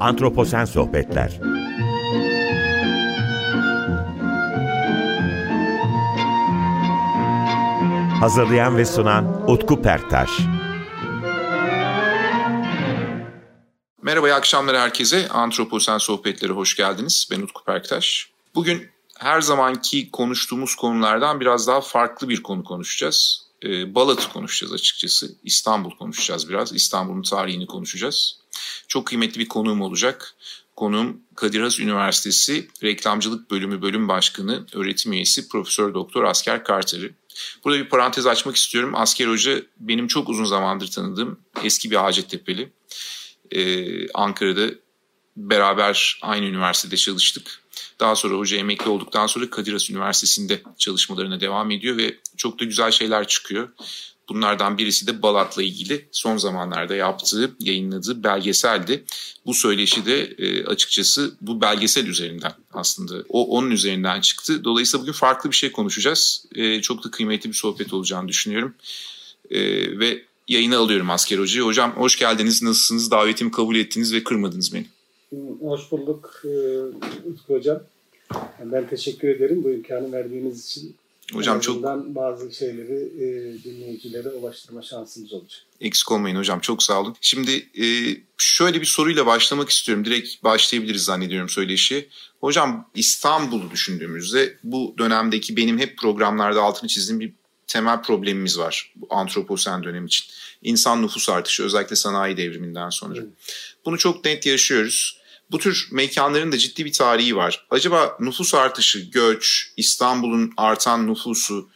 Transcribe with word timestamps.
Antroposen 0.00 0.64
Sohbetler 0.64 1.40
Hazırlayan 8.20 8.76
ve 8.76 8.84
sunan 8.84 9.50
Utku 9.50 9.82
Perktaş 9.82 10.30
Merhaba, 14.02 14.28
iyi 14.28 14.34
akşamlar 14.34 14.76
herkese. 14.76 15.28
Antroposen 15.28 15.98
Sohbetleri 15.98 16.52
hoş 16.52 16.76
geldiniz. 16.76 17.28
Ben 17.30 17.40
Utku 17.40 17.64
Perktaş. 17.64 18.30
Bugün 18.54 18.88
her 19.18 19.40
zamanki 19.40 20.10
konuştuğumuz 20.10 20.74
konulardan 20.74 21.40
biraz 21.40 21.66
daha 21.66 21.80
farklı 21.80 22.28
bir 22.28 22.42
konu 22.42 22.64
konuşacağız. 22.64 23.46
Ee, 23.64 23.94
Balat'ı 23.94 24.32
konuşacağız 24.32 24.72
açıkçası. 24.72 25.34
İstanbul 25.44 25.90
konuşacağız 25.90 26.48
biraz. 26.48 26.72
İstanbul'un 26.72 27.22
tarihini 27.22 27.66
konuşacağız. 27.66 28.39
Çok 28.88 29.06
kıymetli 29.06 29.40
bir 29.40 29.48
konuğum 29.48 29.80
olacak. 29.80 30.34
Konuğum 30.76 31.20
Kadir 31.34 31.60
Has 31.60 31.80
Üniversitesi 31.80 32.68
Reklamcılık 32.82 33.50
Bölümü 33.50 33.82
Bölüm 33.82 34.08
Başkanı, 34.08 34.66
öğretim 34.74 35.12
üyesi 35.12 35.48
Profesör 35.48 35.94
Doktor 35.94 36.24
Asker 36.24 36.64
Kartarı. 36.64 37.10
Burada 37.64 37.78
bir 37.78 37.88
parantez 37.88 38.26
açmak 38.26 38.56
istiyorum. 38.56 38.92
Asker 38.94 39.26
Hoca 39.26 39.62
benim 39.80 40.06
çok 40.06 40.28
uzun 40.28 40.44
zamandır 40.44 40.90
tanıdığım 40.90 41.40
eski 41.64 41.90
bir 41.90 41.96
Hacettepe'li. 41.96 42.72
Ee, 43.50 44.12
Ankara'da 44.12 44.70
beraber 45.36 46.18
aynı 46.22 46.46
üniversitede 46.46 46.96
çalıştık. 46.96 47.62
Daha 48.00 48.16
sonra 48.16 48.34
hoca 48.34 48.56
emekli 48.56 48.88
olduktan 48.88 49.26
sonra 49.26 49.50
Kadir 49.50 49.72
Has 49.72 49.90
Üniversitesi'nde 49.90 50.62
çalışmalarına 50.78 51.40
devam 51.40 51.70
ediyor 51.70 51.96
ve 51.96 52.16
çok 52.36 52.60
da 52.60 52.64
güzel 52.64 52.90
şeyler 52.90 53.28
çıkıyor. 53.28 53.68
Bunlardan 54.30 54.78
birisi 54.78 55.06
de 55.06 55.22
Balat'la 55.22 55.62
ilgili 55.62 56.04
son 56.12 56.36
zamanlarda 56.36 56.94
yaptığı, 56.94 57.50
yayınladığı 57.60 58.24
belgeseldi. 58.24 59.04
Bu 59.46 59.54
söyleşi 59.54 60.06
de 60.06 60.22
e, 60.22 60.64
açıkçası 60.64 61.34
bu 61.40 61.60
belgesel 61.60 62.06
üzerinden 62.06 62.52
aslında 62.72 63.14
o 63.28 63.46
onun 63.46 63.70
üzerinden 63.70 64.20
çıktı. 64.20 64.64
Dolayısıyla 64.64 65.02
bugün 65.02 65.12
farklı 65.12 65.50
bir 65.50 65.56
şey 65.56 65.72
konuşacağız. 65.72 66.46
E, 66.54 66.80
çok 66.80 67.04
da 67.04 67.10
kıymetli 67.10 67.50
bir 67.50 67.54
sohbet 67.54 67.92
olacağını 67.92 68.28
düşünüyorum. 68.28 68.74
E, 69.50 69.60
ve 69.98 70.22
yayını 70.48 70.76
alıyorum 70.78 71.10
Asker 71.10 71.38
Hoca'yı. 71.38 71.64
Hocam 71.64 71.92
hoş 71.96 72.18
geldiniz, 72.18 72.62
nasılsınız? 72.62 73.10
Davetimi 73.10 73.50
kabul 73.50 73.76
ettiniz 73.76 74.14
ve 74.14 74.24
kırmadınız 74.24 74.74
beni. 74.74 74.86
Hoş 75.60 75.90
bulduk 75.90 76.42
Utku 77.26 77.54
Hocam. 77.54 77.80
Ben 78.64 78.88
teşekkür 78.88 79.28
ederim 79.28 79.64
bu 79.64 79.70
imkanı 79.70 80.12
verdiğiniz 80.12 80.66
için. 80.66 80.96
Hocam 81.32 81.60
çok 81.60 81.84
bazı 82.14 82.52
şeyleri 82.52 83.12
e, 83.16 83.62
dinleyicilere 83.64 84.28
ulaştırma 84.28 84.82
şansımız 84.82 85.32
olacak. 85.32 85.60
Eksik 85.80 86.12
olmayın 86.12 86.36
hocam 86.36 86.60
çok 86.60 86.82
sağ 86.82 87.00
olun. 87.00 87.16
Şimdi 87.20 87.68
e, 87.82 87.84
şöyle 88.38 88.80
bir 88.80 88.86
soruyla 88.86 89.26
başlamak 89.26 89.68
istiyorum. 89.70 90.04
Direkt 90.04 90.44
başlayabiliriz 90.44 91.04
zannediyorum 91.04 91.48
söyleşi. 91.48 92.08
Hocam 92.40 92.90
İstanbul'u 92.94 93.70
düşündüğümüzde 93.70 94.58
bu 94.64 94.94
dönemdeki 94.98 95.56
benim 95.56 95.78
hep 95.78 95.98
programlarda 95.98 96.62
altını 96.62 96.88
çizdiğim 96.88 97.20
bir 97.20 97.32
temel 97.66 98.02
problemimiz 98.02 98.58
var 98.58 98.92
bu 98.96 99.06
antroposen 99.10 99.82
dönem 99.82 100.06
için. 100.06 100.26
İnsan 100.62 101.02
nüfus 101.02 101.28
artışı 101.28 101.64
özellikle 101.64 101.96
sanayi 101.96 102.36
devriminden 102.36 102.90
sonra. 102.90 103.14
Evet. 103.18 103.28
Bunu 103.84 103.98
çok 103.98 104.24
net 104.24 104.46
yaşıyoruz. 104.46 105.19
Bu 105.50 105.58
tür 105.58 105.88
mekanların 105.92 106.52
da 106.52 106.58
ciddi 106.58 106.84
bir 106.84 106.92
tarihi 106.92 107.36
var. 107.36 107.66
Acaba 107.70 108.16
nüfus 108.20 108.54
artışı, 108.54 109.10
göç, 109.10 109.72
İstanbul'un 109.76 110.52
artan 110.56 111.06
nüfusu 111.06 111.68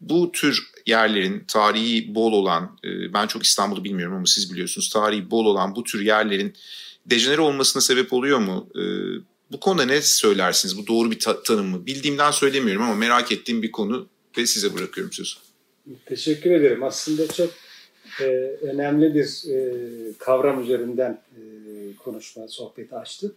bu 0.00 0.32
tür 0.32 0.70
yerlerin 0.86 1.44
tarihi 1.48 2.14
bol 2.14 2.32
olan, 2.32 2.78
e, 2.84 3.12
ben 3.12 3.26
çok 3.26 3.42
İstanbul'u 3.42 3.84
bilmiyorum 3.84 4.16
ama 4.16 4.26
siz 4.26 4.52
biliyorsunuz, 4.52 4.90
tarihi 4.92 5.30
bol 5.30 5.46
olan 5.46 5.76
bu 5.76 5.84
tür 5.84 6.00
yerlerin 6.00 6.54
dejenere 7.06 7.40
olmasına 7.40 7.82
sebep 7.82 8.12
oluyor 8.12 8.38
mu? 8.38 8.68
E, 8.74 8.82
bu 9.52 9.60
konuda 9.60 9.84
ne 9.84 10.02
söylersiniz? 10.02 10.78
Bu 10.78 10.86
doğru 10.86 11.10
bir 11.10 11.18
tanım 11.18 11.66
mı? 11.66 11.86
Bildiğimden 11.86 12.30
söylemiyorum 12.30 12.82
ama 12.82 12.94
merak 12.94 13.32
ettiğim 13.32 13.62
bir 13.62 13.72
konu 13.72 14.08
ve 14.38 14.46
size 14.46 14.74
bırakıyorum 14.74 15.12
sözü. 15.12 15.34
Teşekkür 16.06 16.50
ederim. 16.50 16.82
Aslında 16.82 17.32
çok 17.32 17.50
e, 18.20 18.24
önemli 18.62 19.14
bir 19.14 19.50
e, 19.54 19.58
kavram 20.18 20.62
üzerinden 20.62 21.22
e, 21.36 21.40
konuşma, 21.96 22.48
sohbeti 22.48 22.94
açtık. 22.94 23.36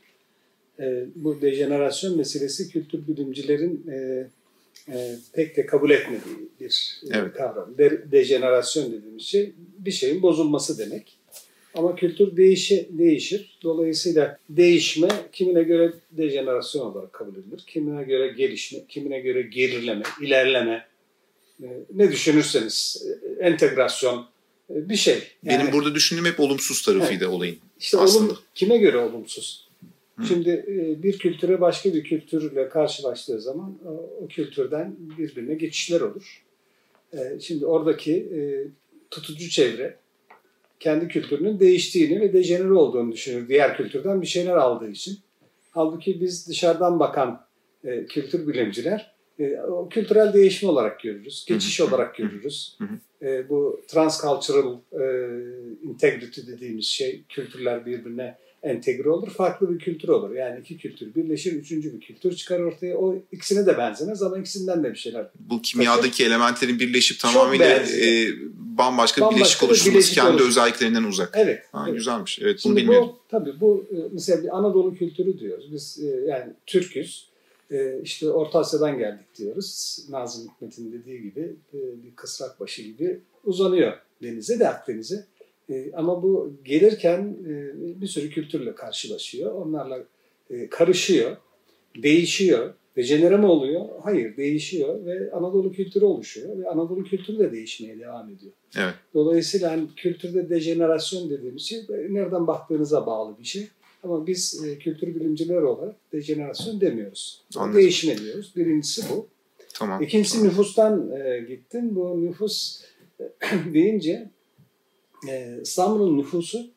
E, 0.80 1.06
bu 1.16 1.42
dejenerasyon 1.42 2.18
meselesi 2.18 2.70
kültür 2.70 3.08
bilimcilerin 3.08 3.86
e, 3.92 4.28
e, 4.88 5.16
pek 5.34 5.58
de 5.58 5.66
kabul 5.66 5.90
etmediği 5.90 6.50
bir 6.60 7.02
e, 7.04 7.18
evet. 7.18 7.34
kavram. 7.34 7.78
De, 7.78 8.12
dejenerasyon 8.12 8.92
dediğimiz 8.92 9.24
şey 9.24 9.54
bir 9.78 9.92
şeyin 9.92 10.22
bozulması 10.22 10.78
demek. 10.78 11.18
Ama 11.74 11.96
kültür 11.96 12.38
değişi, 12.38 12.90
değişir. 12.92 13.58
Dolayısıyla 13.64 14.38
değişme 14.50 15.08
kimine 15.32 15.64
göre 15.64 15.94
dejenerasyon 16.12 16.86
olarak 16.86 17.14
kabul 17.14 17.36
edilir. 17.36 17.64
Kimine 17.68 18.04
göre 18.04 18.28
gelişme, 18.28 18.80
kimine 18.90 19.20
göre 19.20 19.42
gerileme, 19.42 20.04
ilerleme. 20.22 20.86
E, 21.64 21.68
ne 21.94 22.12
düşünürseniz 22.12 23.06
e, 23.40 23.46
entegrasyon 23.46 24.26
bir 24.76 24.96
şey. 24.96 25.14
Yani, 25.44 25.60
Benim 25.60 25.74
burada 25.74 25.96
düşündüğüm 25.96 26.26
hep 26.26 26.40
olumsuz 26.40 26.82
tarafıydı 26.82 27.24
evet. 27.24 27.34
olayın. 27.34 27.58
İşte 27.80 27.98
aslında. 27.98 28.32
Olum, 28.32 28.40
kime 28.56 28.78
göre 28.78 28.98
olumsuz? 28.98 29.70
Hı. 30.18 30.26
Şimdi 30.26 30.50
e, 30.50 31.04
bir 31.04 31.20
kültüre 31.20 31.62
başka 31.62 31.94
bir 31.94 32.04
kültürle 32.04 32.70
karşılaştığı 32.70 33.42
zaman 33.42 33.78
o 34.22 34.28
kültürden 34.28 34.96
birbirine 35.18 35.54
geçişler 35.54 36.02
olur. 36.02 36.44
E, 37.14 37.40
şimdi 37.40 37.66
oradaki 37.66 38.28
tutucu 39.12 39.50
çevre 39.50 39.98
kendi 40.80 41.08
kültürünün 41.08 41.60
değiştiğini 41.60 42.22
ve 42.22 42.34
dejenere 42.34 42.74
olduğunu 42.74 43.12
düşünür 43.12 43.48
diğer 43.48 43.78
kültürden 43.78 44.22
bir 44.22 44.28
şeyler 44.28 44.56
aldığı 44.56 44.90
için. 44.90 45.20
Halbuki 45.72 46.22
biz 46.22 46.48
dışarıdan 46.48 47.00
bakan 47.00 47.46
kültür 48.10 48.48
bilimciler 48.48 49.12
o 49.68 49.90
kültürel 49.90 50.34
değişim 50.34 50.70
olarak 50.70 51.00
görürüz, 51.00 51.46
geçiş 51.48 51.82
olarak 51.82 52.16
görürüz. 52.16 52.78
E, 53.22 53.50
bu 53.50 53.82
transcultural 53.88 54.78
e, 54.94 55.04
integrity 55.84 56.42
dediğimiz 56.48 56.86
şey, 56.86 57.24
kültürler 57.30 57.86
birbirine 57.86 58.38
entegre 58.64 59.10
olur, 59.10 59.30
farklı 59.30 59.74
bir 59.74 59.80
kültür 59.80 60.10
olur. 60.10 60.36
Yani 60.36 60.60
iki 60.60 60.78
kültür 60.78 61.16
birleşir, 61.16 61.54
üçüncü 61.54 61.94
bir 61.94 62.00
kültür 62.00 62.36
çıkar 62.36 62.60
ortaya. 62.60 62.98
O 62.98 63.16
ikisine 63.32 63.66
de 63.66 63.78
benzemez 63.78 64.24
ama 64.24 64.38
ikisinden 64.38 64.84
de 64.84 64.92
bir 64.92 64.98
şeyler. 64.98 65.28
Bu 65.40 65.62
kimyadaki 65.62 66.18
Tabii. 66.18 66.28
elementlerin 66.28 66.80
birleşip 66.80 67.20
tamamıyla 67.20 67.66
e, 67.68 68.28
bambaşka, 68.54 69.22
bambaşka 69.22 69.36
bileşik 69.36 69.64
oluşturması 69.64 69.92
bileşik 69.92 70.16
kendi 70.16 70.30
oluştur. 70.30 70.48
özelliklerinden 70.48 71.04
uzak. 71.04 71.34
Evet. 71.38 71.64
Ha, 71.72 71.84
evet. 71.88 71.98
Güzelmiş. 71.98 72.40
Evet, 72.42 72.60
Şimdi 72.60 72.76
bunu 72.76 72.84
bilmiyordum. 72.84 73.10
Bu, 73.10 73.22
tabii 73.32 73.60
bu 73.62 73.86
e, 73.92 73.98
mesela 74.12 74.44
bir 74.44 74.58
Anadolu 74.58 74.96
kültürü 74.96 75.40
diyoruz. 75.40 75.74
Biz 75.74 76.00
e, 76.04 76.08
yani 76.08 76.54
Türküz 76.66 77.31
e, 77.72 78.02
işte 78.04 78.32
Orta 78.32 78.60
Asya'dan 78.60 78.98
geldik 78.98 79.36
diyoruz. 79.38 80.00
Nazım 80.10 80.50
Hikmet'in 80.50 80.94
dediği 80.94 81.22
gibi 81.22 81.56
e, 81.74 82.04
bir 82.04 82.16
kısrak 82.16 82.60
başı 82.60 82.82
gibi 82.82 83.20
uzanıyor 83.44 83.94
denize 84.24 84.60
de 84.60 84.70
Akdeniz'e. 84.70 85.26
E, 85.70 85.92
ama 85.94 86.24
bu 86.24 86.54
gelirken 86.66 87.38
e, 87.48 87.72
bir 88.02 88.08
sürü 88.08 88.30
kültürle 88.30 88.76
karşılaşıyor. 88.76 89.52
Onlarla 89.52 90.04
e, 90.50 90.70
karışıyor, 90.70 91.38
değişiyor. 91.96 92.74
Dejenere 92.96 93.38
mi 93.38 93.46
oluyor? 93.46 93.86
Hayır, 94.04 94.38
değişiyor 94.38 95.06
ve 95.06 95.32
Anadolu 95.32 95.72
kültürü 95.72 96.06
oluşuyor 96.06 96.58
ve 96.58 96.70
Anadolu 96.70 97.04
kültürü 97.04 97.40
de 97.40 97.52
değişmeye 97.52 98.00
devam 98.00 98.30
ediyor. 98.30 98.52
Evet. 98.78 98.94
Dolayısıyla 99.14 99.72
hani 99.72 99.88
kültürde 99.96 100.50
dejenerasyon 100.50 101.30
dediğimiz 101.30 101.62
şey 101.62 101.80
nereden 102.10 102.48
baktığınıza 102.48 103.06
bağlı 103.06 103.40
bir 103.40 103.44
şey. 103.44 103.68
Ama 104.04 104.28
biz 104.28 104.64
e, 104.66 104.80
kültür 104.80 105.16
bilimcileri 105.16 105.66
olarak 105.66 105.96
dejenerasyon 106.14 106.82
demiyoruz. 106.82 107.44
Anladım. 107.56 107.80
Değişim 107.80 108.12
ediyoruz. 108.12 108.54
Birincisi 108.56 109.10
bu. 109.10 109.28
Tamam. 109.74 110.02
İkincisi 110.02 110.36
tamam. 110.36 110.50
nüfustan 110.50 111.12
e, 111.12 111.40
gittin. 111.40 111.96
Bu 111.96 112.26
nüfus 112.26 112.84
deyince 113.74 114.30
e, 115.30 115.60
İstanbul'un 115.62 116.18
nüfusu 116.18 116.72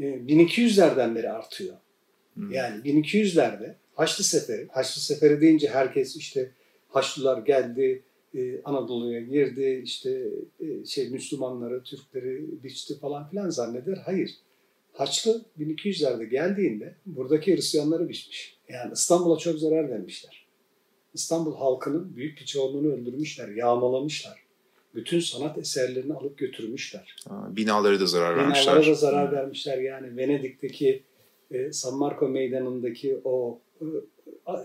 e, 0.00 0.04
1200'lerden 0.04 1.14
beri 1.14 1.30
artıyor. 1.30 1.76
Hmm. 2.34 2.52
Yani 2.52 2.82
1200'lerde 2.82 3.74
Haçlı 3.94 4.24
Seferi, 4.24 4.68
Haçlı 4.68 5.02
Seferi 5.02 5.40
deyince 5.40 5.68
herkes 5.68 6.16
işte 6.16 6.50
Haçlılar 6.88 7.38
geldi, 7.38 8.02
e, 8.34 8.62
Anadolu'ya 8.64 9.20
girdi, 9.20 9.82
işte 9.84 10.28
e, 10.60 10.84
şey 10.84 11.08
Müslümanları, 11.08 11.82
Türkleri 11.82 12.44
biçti 12.62 12.98
falan 12.98 13.28
filan 13.28 13.50
zanneder. 13.50 13.96
Hayır. 14.04 14.30
Haçlı 14.92 15.44
1200'lerde 15.60 16.24
geldiğinde 16.24 16.94
buradaki 17.06 17.56
Hristiyanları 17.56 18.08
biçmiş. 18.08 18.56
Yani 18.68 18.92
İstanbul'a 18.92 19.38
çok 19.38 19.58
zarar 19.58 19.90
vermişler. 19.90 20.46
İstanbul 21.14 21.56
halkının 21.56 22.16
büyük 22.16 22.40
bir 22.40 22.46
çoğunluğunu 22.46 22.92
öldürmüşler, 22.92 23.48
yağmalamışlar. 23.48 24.42
Bütün 24.94 25.20
sanat 25.20 25.58
eserlerini 25.58 26.14
alıp 26.14 26.38
götürmüşler. 26.38 27.16
Ha, 27.28 27.48
binaları 27.56 28.00
da 28.00 28.06
zarar 28.06 28.34
Binalara 28.34 28.48
vermişler. 28.48 28.74
Binalara 28.74 28.90
da 28.90 28.94
zarar 28.94 29.30
hmm. 29.30 29.36
vermişler. 29.36 29.78
Yani 29.78 30.16
Venedik'teki 30.16 31.02
e, 31.50 31.72
San 31.72 31.94
Marco 31.94 32.28
meydanındaki 32.28 33.20
o 33.24 33.60
e, 33.80 33.86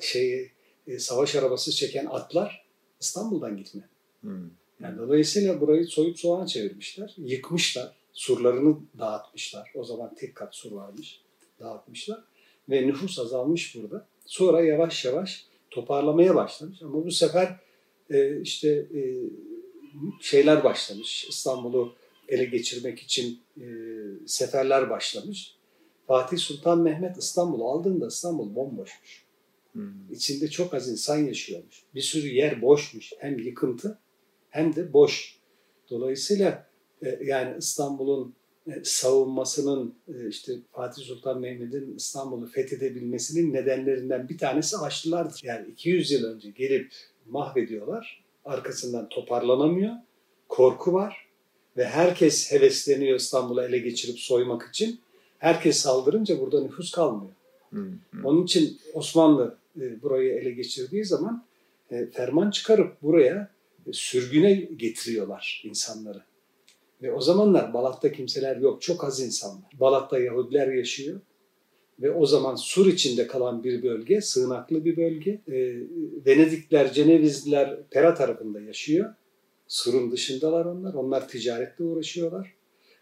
şeyi 0.01 0.51
e, 0.88 1.00
savaş 1.00 1.36
arabası 1.36 1.72
çeken 1.72 2.06
atlar 2.06 2.66
İstanbul'dan 3.00 3.57
gitme. 3.57 3.81
Hmm. 4.22 4.50
Yani 4.80 4.98
dolayısıyla 4.98 5.62
burayı 5.62 5.86
soyup 5.86 6.19
soğana 6.19 6.48
çevirmişler, 6.48 7.13
yıkmışlar 7.18 7.95
surlarını 8.15 8.77
dağıtmışlar. 9.00 9.71
O 9.75 9.83
zaman 9.83 10.15
tek 10.15 10.35
kat 10.35 10.56
sur 10.56 10.71
varmış. 10.71 11.21
dağıtmışlar. 11.59 12.23
Ve 12.69 12.88
nüfus 12.88 13.19
azalmış 13.19 13.75
burada. 13.75 14.07
Sonra 14.25 14.62
yavaş 14.62 15.06
yavaş 15.06 15.45
toparlamaya 15.71 16.35
başlamış. 16.35 16.81
Ama 16.81 17.06
bu 17.06 17.12
sefer 17.12 17.59
e, 18.09 18.41
işte 18.41 18.69
e, 18.69 19.01
şeyler 20.21 20.63
başlamış. 20.63 21.25
İstanbul'u 21.29 21.95
ele 22.27 22.45
geçirmek 22.45 23.00
için 23.00 23.39
e, 23.57 23.65
seferler 24.25 24.89
başlamış. 24.89 25.56
Fatih 26.07 26.38
Sultan 26.38 26.79
Mehmet 26.79 27.17
İstanbul'u 27.17 27.69
aldığında 27.69 28.07
İstanbul 28.07 28.56
bomboşmuş. 28.56 29.25
Hmm. 29.71 30.12
İçinde 30.12 30.47
çok 30.47 30.73
az 30.73 30.89
insan 30.89 31.17
yaşıyormuş. 31.17 31.83
Bir 31.95 32.01
sürü 32.01 32.27
yer 32.27 32.62
boşmuş. 32.62 33.13
Hem 33.19 33.39
yıkıntı 33.39 34.00
hem 34.50 34.75
de 34.75 34.94
boş. 34.94 35.39
Dolayısıyla 35.89 36.67
yani 37.21 37.56
İstanbul'un 37.57 38.33
e, 38.68 38.83
savunmasının 38.83 39.94
e, 40.07 40.30
işte 40.30 40.53
Fatih 40.71 41.03
Sultan 41.03 41.39
Mehmet'in 41.39 41.95
İstanbul'u 41.95 42.47
fethedebilmesinin 42.47 43.53
nedenlerinden 43.53 44.30
bir 44.30 44.38
tanesi 44.38 44.75
Haçlılardır. 44.75 45.42
Yani 45.44 45.68
200 45.71 46.12
yıl 46.12 46.24
önce 46.24 46.50
gelip 46.50 46.94
mahvediyorlar. 47.30 48.24
Arkasından 48.45 49.09
toparlanamıyor. 49.09 49.94
Korku 50.50 50.94
var. 50.94 51.25
Ve 51.77 51.86
herkes 51.86 52.51
hevesleniyor 52.51 53.19
İstanbul'u 53.19 53.62
ele 53.62 53.77
geçirip 53.77 54.19
soymak 54.19 54.69
için. 54.69 55.00
Herkes 55.39 55.77
saldırınca 55.77 56.39
burada 56.39 56.62
nüfus 56.62 56.91
kalmıyor. 56.91 57.31
Onun 58.24 58.44
için 58.44 58.80
Osmanlı 58.94 59.57
burayı 59.75 60.33
ele 60.33 60.51
geçirdiği 60.51 61.06
zaman 61.06 61.44
ferman 62.12 62.51
çıkarıp 62.51 63.01
buraya 63.01 63.51
sürgüne 63.91 64.53
getiriyorlar 64.53 65.62
insanları. 65.65 66.21
Ve 67.01 67.13
o 67.13 67.21
zamanlar 67.21 67.74
Balat'ta 67.74 68.12
kimseler 68.12 68.57
yok. 68.57 68.81
Çok 68.81 69.03
az 69.03 69.19
insan 69.19 69.51
var. 69.51 69.80
Balat'ta 69.80 70.19
Yahudiler 70.19 70.68
yaşıyor. 70.68 71.21
Ve 72.00 72.12
o 72.12 72.25
zaman 72.25 72.56
Sur 72.56 72.88
içinde 72.88 73.27
kalan 73.27 73.63
bir 73.63 73.83
bölge, 73.83 74.21
sığınaklı 74.21 74.86
bir 74.86 74.97
bölge. 74.97 75.31
E, 75.31 75.75
Venedikler, 76.25 76.94
Cenevizliler 76.94 77.77
Pera 77.92 78.13
tarafında 78.13 78.62
yaşıyor. 78.62 79.13
Sur'un 79.68 80.12
dışındalar 80.12 80.65
onlar. 80.65 80.94
Onlar 80.94 81.27
ticaretle 81.27 81.83
uğraşıyorlar. 81.83 82.53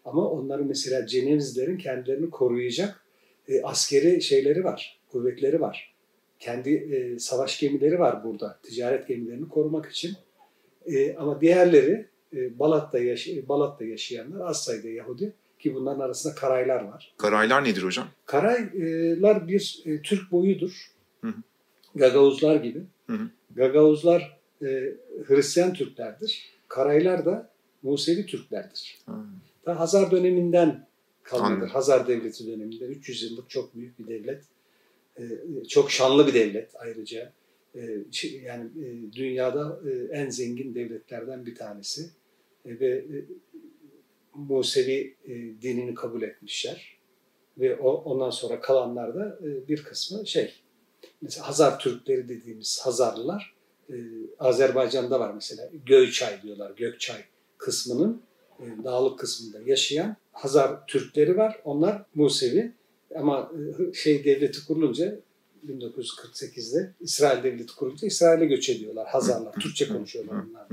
Ama 0.05 0.29
onların 0.29 0.67
mesela 0.67 1.07
Cenevizlerin 1.07 1.77
kendilerini 1.77 2.29
koruyacak 2.29 3.03
e, 3.47 3.61
askeri 3.61 4.21
şeyleri 4.21 4.63
var, 4.63 5.01
kuvvetleri 5.11 5.61
var. 5.61 5.93
Kendi 6.39 6.69
e, 6.69 7.19
savaş 7.19 7.59
gemileri 7.59 7.99
var 7.99 8.23
burada, 8.23 8.59
ticaret 8.63 9.07
gemilerini 9.07 9.49
korumak 9.49 9.91
için. 9.91 10.13
E, 10.85 11.15
ama 11.15 11.41
diğerleri 11.41 12.05
Balat'ta, 12.59 12.99
yaş- 12.99 13.29
Balat'ta 13.49 13.85
yaşayanlar 13.85 14.45
az 14.45 14.63
sayıda 14.63 14.87
Yahudi 14.87 15.33
ki 15.59 15.75
bunların 15.75 15.99
arasında 15.99 16.35
Karaylar 16.35 16.83
var. 16.83 17.13
Karaylar 17.17 17.63
nedir 17.63 17.83
hocam? 17.83 18.07
Karaylar 18.25 19.47
bir 19.47 19.81
e, 19.85 20.01
Türk 20.01 20.31
boyudur. 20.31 20.91
Hı 21.21 21.27
hı. 21.27 21.33
Gagavuzlar 21.95 22.55
gibi. 22.55 22.81
Hı 23.07 23.13
hı. 23.13 23.29
Gagavuzlar 23.55 24.39
e, 24.61 24.93
Hristiyan 25.27 25.73
Türklerdir. 25.73 26.49
Karaylar 26.67 27.25
da 27.25 27.49
Musevi 27.83 28.25
Türklerdir. 28.25 28.97
Hı. 29.05 29.11
Ta 29.65 29.79
Hazar 29.79 30.11
döneminden 30.11 30.87
kalmadır. 31.23 31.67
Hazar 31.67 32.07
Devleti 32.07 32.47
döneminde 32.47 32.85
300 32.85 33.23
yıllık 33.23 33.49
çok 33.49 33.75
büyük 33.75 33.99
bir 33.99 34.07
devlet. 34.07 34.43
E, 35.17 35.23
çok 35.67 35.91
şanlı 35.91 36.27
bir 36.27 36.33
devlet 36.33 36.69
ayrıca. 36.79 37.31
E, 37.75 37.81
yani 38.43 38.65
e, 38.85 39.13
dünyada 39.13 39.79
e, 39.89 40.17
en 40.17 40.29
zengin 40.29 40.75
devletlerden 40.75 41.45
bir 41.45 41.55
tanesi 41.55 42.09
ve 42.65 42.87
e, 42.87 43.25
Musevi 44.33 45.15
e, 45.25 45.31
dinini 45.61 45.93
kabul 45.95 46.21
etmişler. 46.21 46.97
Ve 47.57 47.75
o, 47.75 47.91
ondan 47.91 48.29
sonra 48.29 48.61
kalanlar 48.61 49.15
da 49.15 49.39
e, 49.43 49.67
bir 49.67 49.83
kısmı 49.83 50.27
şey, 50.27 50.53
mesela 51.21 51.47
Hazar 51.47 51.79
Türkleri 51.79 52.29
dediğimiz 52.29 52.81
Hazarlılar, 52.83 53.55
e, 53.89 53.95
Azerbaycan'da 54.39 55.19
var 55.19 55.33
mesela 55.33 55.69
Göyçay 55.85 56.41
diyorlar, 56.41 56.71
Gökçay 56.77 57.23
kısmının 57.57 58.21
e, 58.59 58.83
dağlık 58.83 59.19
kısmında 59.19 59.61
yaşayan 59.65 60.15
Hazar 60.31 60.87
Türkleri 60.87 61.37
var. 61.37 61.61
Onlar 61.63 62.05
Musevi 62.15 62.71
ama 63.15 63.51
e, 63.89 63.93
şey 63.93 64.25
devleti 64.25 64.67
kurulunca 64.67 65.19
1948'de 65.67 66.93
İsrail 67.01 67.43
devleti 67.43 67.75
kurulunca 67.75 68.07
İsrail'e 68.07 68.45
göç 68.45 68.69
ediyorlar 68.69 69.07
Hazarlar. 69.07 69.53
Türkçe 69.53 69.87
konuşuyorlar 69.87 70.33
onlar. 70.33 70.67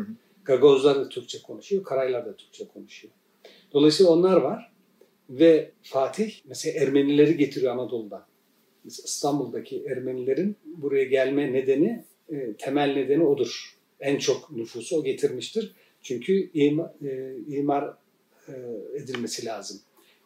Gagozlar 0.51 0.97
da 0.97 1.09
Türkçe 1.09 1.43
konuşuyor, 1.43 1.85
Karaylar 1.85 2.27
da 2.27 2.37
Türkçe 2.37 2.69
konuşuyor. 2.69 3.15
Dolayısıyla 3.73 4.13
onlar 4.13 4.37
var 4.37 4.73
ve 5.31 5.71
Fatih 5.83 6.35
mesela 6.45 6.81
Ermenileri 6.81 7.37
getiriyor 7.37 7.73
Anadolu'dan. 7.73 8.27
Mesela 8.85 9.05
İstanbul'daki 9.05 9.85
Ermenilerin 9.85 10.57
buraya 10.65 11.05
gelme 11.05 11.53
nedeni, 11.53 12.05
e, 12.29 12.53
temel 12.59 12.93
nedeni 12.93 13.25
odur. 13.25 13.79
En 14.01 14.19
çok 14.19 14.51
nüfusu 14.51 14.97
o 14.97 15.05
getirmiştir. 15.05 15.75
Çünkü 16.03 16.51
e, 16.55 16.67
imar 17.49 17.95
e, 18.49 18.53
edilmesi 18.95 19.47
lazım. 19.47 19.81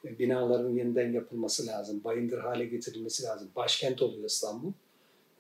Binaların 0.05 0.71
yeniden 0.71 1.13
yapılması 1.13 1.67
lazım. 1.67 2.05
Bayındır 2.05 2.39
hale 2.39 2.65
getirilmesi 2.65 3.23
lazım. 3.23 3.51
Başkent 3.57 4.03
oluyor 4.03 4.25
İstanbul. 4.25 4.73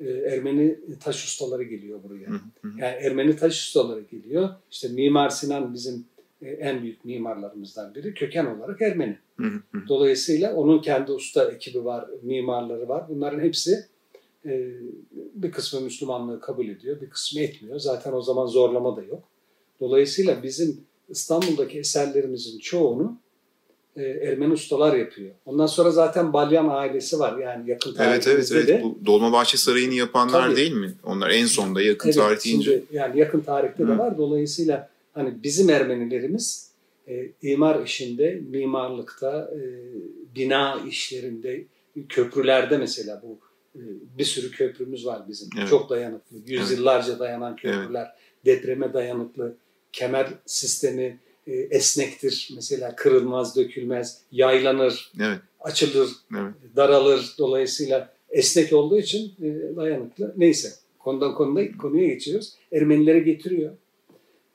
E, 0.00 0.10
Ermeni 0.10 0.78
taş 1.00 1.24
ustaları 1.24 1.62
geliyor 1.62 2.02
buraya. 2.02 2.28
Yani 2.64 2.94
Ermeni 3.00 3.36
taş 3.36 3.66
ustaları 3.66 4.00
geliyor. 4.00 4.48
İşte 4.70 4.88
Mimar 4.88 5.28
Sinan 5.28 5.74
bizim 5.74 6.04
e, 6.42 6.50
en 6.50 6.82
büyük 6.82 7.04
mimarlarımızdan 7.04 7.94
biri. 7.94 8.14
Köken 8.14 8.46
olarak 8.46 8.82
Ermeni. 8.82 9.18
Dolayısıyla 9.88 10.54
onun 10.54 10.82
kendi 10.82 11.12
usta 11.12 11.52
ekibi 11.52 11.84
var, 11.84 12.08
mimarları 12.22 12.88
var. 12.88 13.08
Bunların 13.08 13.40
hepsi 13.40 13.86
bir 15.34 15.52
kısmı 15.52 15.80
Müslümanlığı 15.80 16.40
kabul 16.40 16.68
ediyor, 16.68 17.00
bir 17.00 17.10
kısmı 17.10 17.40
etmiyor. 17.40 17.78
Zaten 17.78 18.12
o 18.12 18.22
zaman 18.22 18.46
zorlama 18.46 18.96
da 18.96 19.02
yok. 19.02 19.22
Dolayısıyla 19.80 20.42
bizim 20.42 20.80
İstanbul'daki 21.08 21.78
eserlerimizin 21.78 22.58
çoğunu 22.58 23.18
e, 23.96 24.02
Ermeni 24.02 24.52
ustalar 24.52 24.96
yapıyor. 24.96 25.30
Ondan 25.46 25.66
sonra 25.66 25.90
zaten 25.90 26.32
Balyan 26.32 26.68
ailesi 26.68 27.18
var 27.18 27.38
yani 27.38 27.70
yakın 27.70 27.94
tarihte. 27.94 28.30
Evet 28.30 28.50
evet 28.50 28.68
evet. 28.68 28.84
Bu 28.84 28.98
Dolmabahçe 29.06 29.56
Sarayı'nı 29.56 29.94
yapanlar 29.94 30.46
Tabii. 30.46 30.56
değil 30.56 30.72
mi? 30.72 30.92
Onlar 31.04 31.30
en 31.30 31.46
sonda 31.46 31.82
yakın 31.82 32.08
evet, 32.08 32.18
tarih 32.18 32.44
deyince. 32.44 32.82
Yani 32.92 33.18
yakın 33.18 33.40
tarihte 33.40 33.84
Hı. 33.84 33.88
de 33.88 33.98
var. 33.98 34.18
Dolayısıyla 34.18 34.90
hani 35.12 35.42
bizim 35.42 35.70
Ermenilerimiz 35.70 36.70
e, 37.08 37.30
imar 37.42 37.84
işinde, 37.84 38.40
mimarlıkta, 38.50 39.50
e, 39.54 39.60
bina 40.34 40.80
işlerinde, 40.88 41.64
köprülerde 42.08 42.78
mesela 42.78 43.22
bu 43.22 43.38
e, 43.78 43.82
bir 44.18 44.24
sürü 44.24 44.50
köprümüz 44.50 45.06
var 45.06 45.22
bizim. 45.28 45.48
Evet. 45.58 45.68
Çok 45.68 45.90
dayanıklı. 45.90 46.36
Yüzyıllarca 46.46 47.10
evet. 47.10 47.20
dayanan 47.20 47.56
köprüler, 47.56 48.06
evet. 48.44 48.56
depreme 48.58 48.92
dayanıklı, 48.92 49.54
kemer 49.92 50.28
sistemi, 50.46 51.18
e, 51.46 51.52
esnektir. 51.52 52.50
Mesela 52.54 52.96
kırılmaz, 52.96 53.56
dökülmez, 53.56 54.20
yaylanır, 54.32 55.12
evet. 55.20 55.38
açılır, 55.60 56.10
evet. 56.32 56.54
daralır. 56.76 57.34
Dolayısıyla 57.38 58.14
esnek 58.30 58.72
olduğu 58.72 58.98
için 58.98 59.32
e, 59.42 59.76
dayanıklı. 59.76 60.34
Neyse 60.36 60.72
konudan 60.98 61.34
konuda, 61.34 61.76
konuya 61.76 62.06
geçiyoruz. 62.06 62.54
Ermenileri 62.72 63.24
getiriyor. 63.24 63.72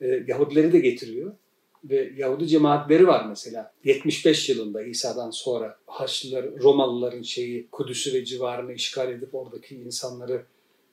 E, 0.02 0.24
Yahudileri 0.28 0.74
de 0.74 0.80
getiriyor. 0.80 1.32
Ve 1.84 2.14
Yahudi 2.18 2.48
cemaatleri 2.48 3.08
var 3.08 3.26
mesela. 3.30 3.74
75 3.84 4.50
yılında 4.50 4.84
İsa'dan 4.84 5.30
sonra 5.30 5.78
Haçlılar, 5.88 6.46
Romalıların 6.60 7.22
şeyi 7.22 7.68
Kudüs'ü 7.72 8.14
ve 8.14 8.26
civarını 8.26 8.74
işgal 8.74 9.12
edip 9.12 9.36
oradaki 9.36 9.76
insanları 9.76 10.46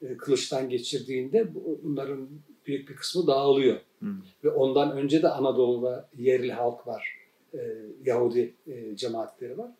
e, 0.02 0.16
kılıçtan 0.16 0.68
geçirdiğinde 0.68 1.48
bunların 1.82 2.28
büyük 2.66 2.88
bir 2.88 2.96
kısmı 2.96 3.26
dağılıyor. 3.26 3.76
Hmm. 3.98 4.16
Ve 4.44 4.50
ondan 4.50 4.96
önce 4.96 5.22
de 5.22 5.28
Anadolu'da 5.28 6.08
yerli 6.18 6.52
halk 6.52 6.86
var. 6.86 7.18
E, 7.54 7.58
Yahudi 8.04 8.54
e, 8.66 8.96
cemaatleri 8.96 9.58
var. 9.58 9.70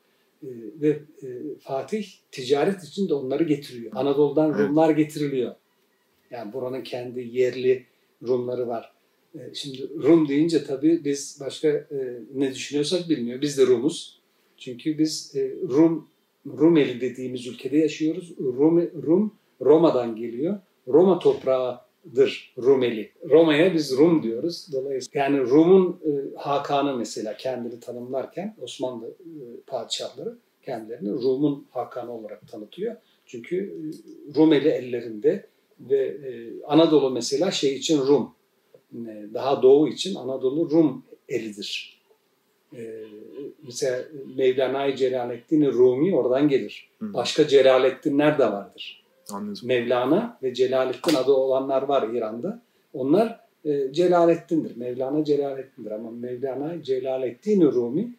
E, 0.43 0.49
ve 0.81 0.89
e, 1.23 1.29
Fatih 1.61 2.07
ticaret 2.31 2.85
için 2.85 3.09
de 3.09 3.15
onları 3.15 3.45
getiriyor. 3.45 3.93
Anadolu'dan 3.95 4.51
evet. 4.51 4.61
Rumlar 4.61 4.91
getiriliyor. 4.91 5.55
Yani 6.31 6.53
buranın 6.53 6.83
kendi 6.83 7.21
yerli 7.21 7.87
Rumları 8.27 8.69
var. 8.69 8.93
E, 9.35 9.55
şimdi 9.55 9.89
Rum 10.03 10.29
deyince 10.29 10.65
tabii 10.65 11.05
biz 11.05 11.39
başka 11.41 11.69
e, 11.69 12.21
ne 12.35 12.55
düşünüyorsak 12.55 13.09
bilmiyor. 13.09 13.41
Biz 13.41 13.59
de 13.59 13.67
Rumuz. 13.67 14.21
Çünkü 14.57 14.99
biz 14.99 15.37
e, 15.37 15.55
Rum 15.69 16.09
Rumeli 16.47 17.01
dediğimiz 17.01 17.47
ülkede 17.47 17.79
yaşıyoruz. 17.79 18.35
Rum, 18.39 18.91
Rum 19.03 19.33
Roma'dan 19.61 20.17
geliyor. 20.17 20.59
Roma 20.89 21.19
toprağı 21.19 21.81
dır 22.15 22.55
Rumeli. 22.59 23.11
Roma'ya 23.31 23.75
biz 23.75 23.97
Rum 23.99 24.23
diyoruz. 24.23 24.69
Dolayısıyla 24.73 25.25
yani 25.25 25.41
Rum'un 25.41 26.01
e, 26.05 26.37
Hakan'ı 26.37 26.97
mesela 26.97 27.37
kendini 27.37 27.81
tanımlarken 27.81 28.57
Osmanlı 28.63 29.07
e, 29.09 29.61
padişahları 29.67 30.39
kendilerini 30.63 31.11
Rum'un 31.11 31.67
Hakan'ı 31.71 32.13
olarak 32.13 32.49
tanıtıyor. 32.49 32.97
Çünkü 33.27 33.57
e, 33.57 34.35
Rumeli 34.37 34.69
ellerinde 34.69 35.47
ve 35.81 35.99
e, 36.07 36.63
Anadolu 36.67 37.11
mesela 37.11 37.51
şey 37.51 37.77
için 37.77 37.99
Rum. 37.99 38.35
E, 38.95 39.35
daha 39.35 39.63
doğu 39.63 39.89
için 39.89 40.15
Anadolu 40.15 40.71
Rum 40.71 41.05
elidir. 41.29 42.01
E, 42.77 43.05
mesela 43.63 44.05
Mevlana 44.37 44.97
Celaleddin 44.97 45.73
Rumi 45.73 46.17
oradan 46.17 46.49
gelir. 46.49 46.91
Başka 47.01 47.49
Celaleddinler 47.49 48.39
de 48.39 48.45
vardır. 48.45 49.06
Anladım. 49.33 49.69
Mevlana 49.69 50.39
ve 50.43 50.55
Celaleddin 50.55 51.15
adı 51.15 51.33
olanlar 51.33 51.83
var 51.83 52.09
İran'da. 52.09 52.63
Onlar 52.95 53.41
e, 53.65 53.93
Celaleddin'dir. 53.93 54.77
Mevlana 54.77 55.25
Celaleddin'dir 55.25 55.91
ama 55.91 56.11
Mevlana 56.11 56.83
Celaleddin 56.83 57.61
Rumi 57.61 58.15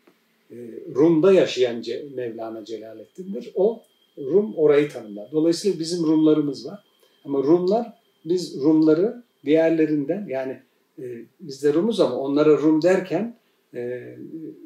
e, 0.51 0.55
Rum'da 0.95 1.33
yaşayan 1.33 1.81
Ce- 1.81 2.15
Mevlana 2.15 2.65
Celaleddin'dir. 2.65 3.51
O 3.55 3.81
Rum 4.17 4.55
orayı 4.55 4.89
tanımlar. 4.89 5.31
Dolayısıyla 5.31 5.79
bizim 5.79 6.05
Rumlarımız 6.07 6.67
var. 6.67 6.83
Ama 7.25 7.39
Rumlar 7.43 7.93
biz 8.25 8.61
Rumları 8.63 9.23
diğerlerinden 9.45 10.25
yani 10.29 10.59
e, 10.99 11.03
biz 11.39 11.63
de 11.63 11.73
Rumuz 11.73 11.99
ama 11.99 12.15
onlara 12.15 12.57
Rum 12.57 12.81
derken 12.81 13.35
e, 13.73 14.15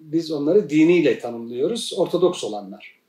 biz 0.02 0.32
onları 0.32 0.70
diniyle 0.70 1.20
tanımlıyoruz. 1.20 1.94
Ortodoks 1.98 2.44
olanlar. 2.44 3.01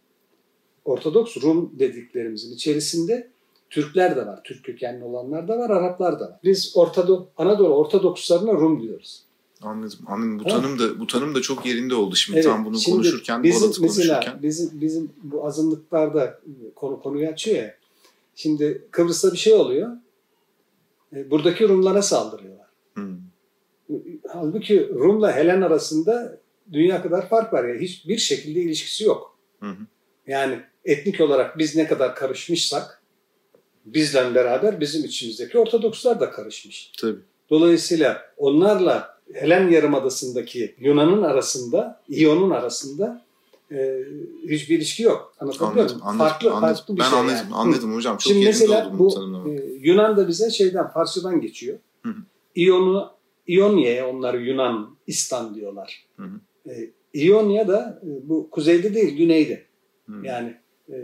Ortodoks 0.84 1.36
Rum 1.42 1.72
dediklerimizin 1.78 2.54
içerisinde 2.54 3.30
Türkler 3.70 4.16
de 4.16 4.26
var. 4.26 4.40
Türk 4.44 4.64
kökenli 4.64 5.04
olanlar 5.04 5.48
da 5.48 5.58
var, 5.58 5.70
Araplar 5.70 6.20
da 6.20 6.24
var. 6.24 6.38
Biz 6.44 6.72
Ortado 6.76 7.26
Anadolu 7.36 7.74
Ortodokslarına 7.74 8.52
Rum 8.52 8.82
diyoruz. 8.82 9.22
Anladım. 9.62 9.98
Anladım. 10.06 10.38
Bu 10.38 10.44
tanım 10.44 10.78
da 10.78 11.00
bu 11.00 11.06
tanım 11.06 11.34
da 11.34 11.40
çok 11.40 11.66
yerinde 11.66 11.94
oldu 11.94 12.16
şimdi 12.16 12.38
Evet, 12.38 12.48
tam 12.48 12.64
bunu 12.64 12.78
şimdi 12.78 12.96
konuşurken, 12.96 13.42
bizim, 13.42 13.62
Balat'ı 13.62 13.82
mesela 13.82 14.14
konuşurken. 14.14 14.42
bizim 14.42 14.80
bizim 14.80 15.10
bu 15.22 15.46
azınlıklarda 15.46 16.40
konu 16.74 17.00
konuyu 17.00 17.28
açıyor 17.28 17.56
ya. 17.56 17.74
Şimdi 18.34 18.82
Kıbrıs'ta 18.90 19.32
bir 19.32 19.38
şey 19.38 19.54
oluyor. 19.54 19.90
E, 21.16 21.30
Buradaki 21.30 21.68
Rumlara 21.68 22.02
saldırıyorlar. 22.02 22.66
Hmm. 22.94 23.16
Halbuki 24.28 24.88
Rum'la 24.88 25.36
Helen 25.36 25.62
arasında 25.62 26.38
dünya 26.72 27.02
kadar 27.02 27.28
fark 27.28 27.52
var 27.52 27.64
ya. 27.64 27.80
Hiçbir 27.80 28.18
şekilde 28.18 28.60
ilişkisi 28.60 29.04
yok. 29.04 29.38
Hı 29.60 29.66
hı. 29.70 29.86
Yani 30.26 30.60
etnik 30.84 31.20
olarak 31.20 31.58
biz 31.58 31.76
ne 31.76 31.86
kadar 31.86 32.14
karışmışsak 32.14 33.02
bizle 33.84 34.34
beraber 34.34 34.80
bizim 34.80 35.04
içimizdeki 35.04 35.58
Ortodokslar 35.58 36.20
da 36.20 36.30
karışmış. 36.30 36.92
Tabii. 37.00 37.18
Dolayısıyla 37.50 38.22
onlarla 38.36 39.18
Helen 39.32 39.68
Yarımadası'ndaki 39.68 40.74
Yunan'ın 40.78 41.22
arasında, 41.22 42.02
İyon'un 42.08 42.50
arasında 42.50 43.24
e, 43.72 44.04
hiçbir 44.48 44.76
ilişki 44.76 45.02
yok. 45.02 45.34
Anlatabiliyor 45.40 45.76
Anladım. 45.76 45.96
muyum? 45.96 46.08
Anladım. 46.08 46.28
Farklı, 46.28 46.52
anladım. 46.52 46.74
farklı 46.74 46.94
bir 46.94 47.00
ben 47.00 47.04
şey 47.04 47.18
anladım. 47.18 47.36
yani. 47.36 47.50
Hı. 47.50 47.54
Anladım 47.54 47.94
hocam. 47.94 48.16
Çok 48.16 48.32
Şimdi 48.32 48.44
mesela 48.44 48.98
bu 48.98 49.14
e, 49.48 49.50
Yunan 49.80 50.16
da 50.16 50.28
bize 50.28 50.50
şeyden 50.50 50.88
Farsçadan 50.88 51.40
geçiyor. 51.40 51.78
Hı 52.02 52.08
hı. 52.08 52.16
İyon'u 52.54 53.10
İonya'ya 53.46 54.08
onlar 54.08 54.34
Yunan 54.34 54.96
İstan 55.06 55.54
diyorlar. 55.54 56.04
Hı 56.16 56.22
hı. 56.22 56.70
E, 56.70 56.90
İonya 57.14 57.68
da 57.68 58.00
e, 58.02 58.28
bu 58.28 58.50
kuzeyde 58.50 58.94
değil 58.94 59.16
güneyde. 59.16 59.62
Hmm. 60.06 60.24
Yani 60.24 60.56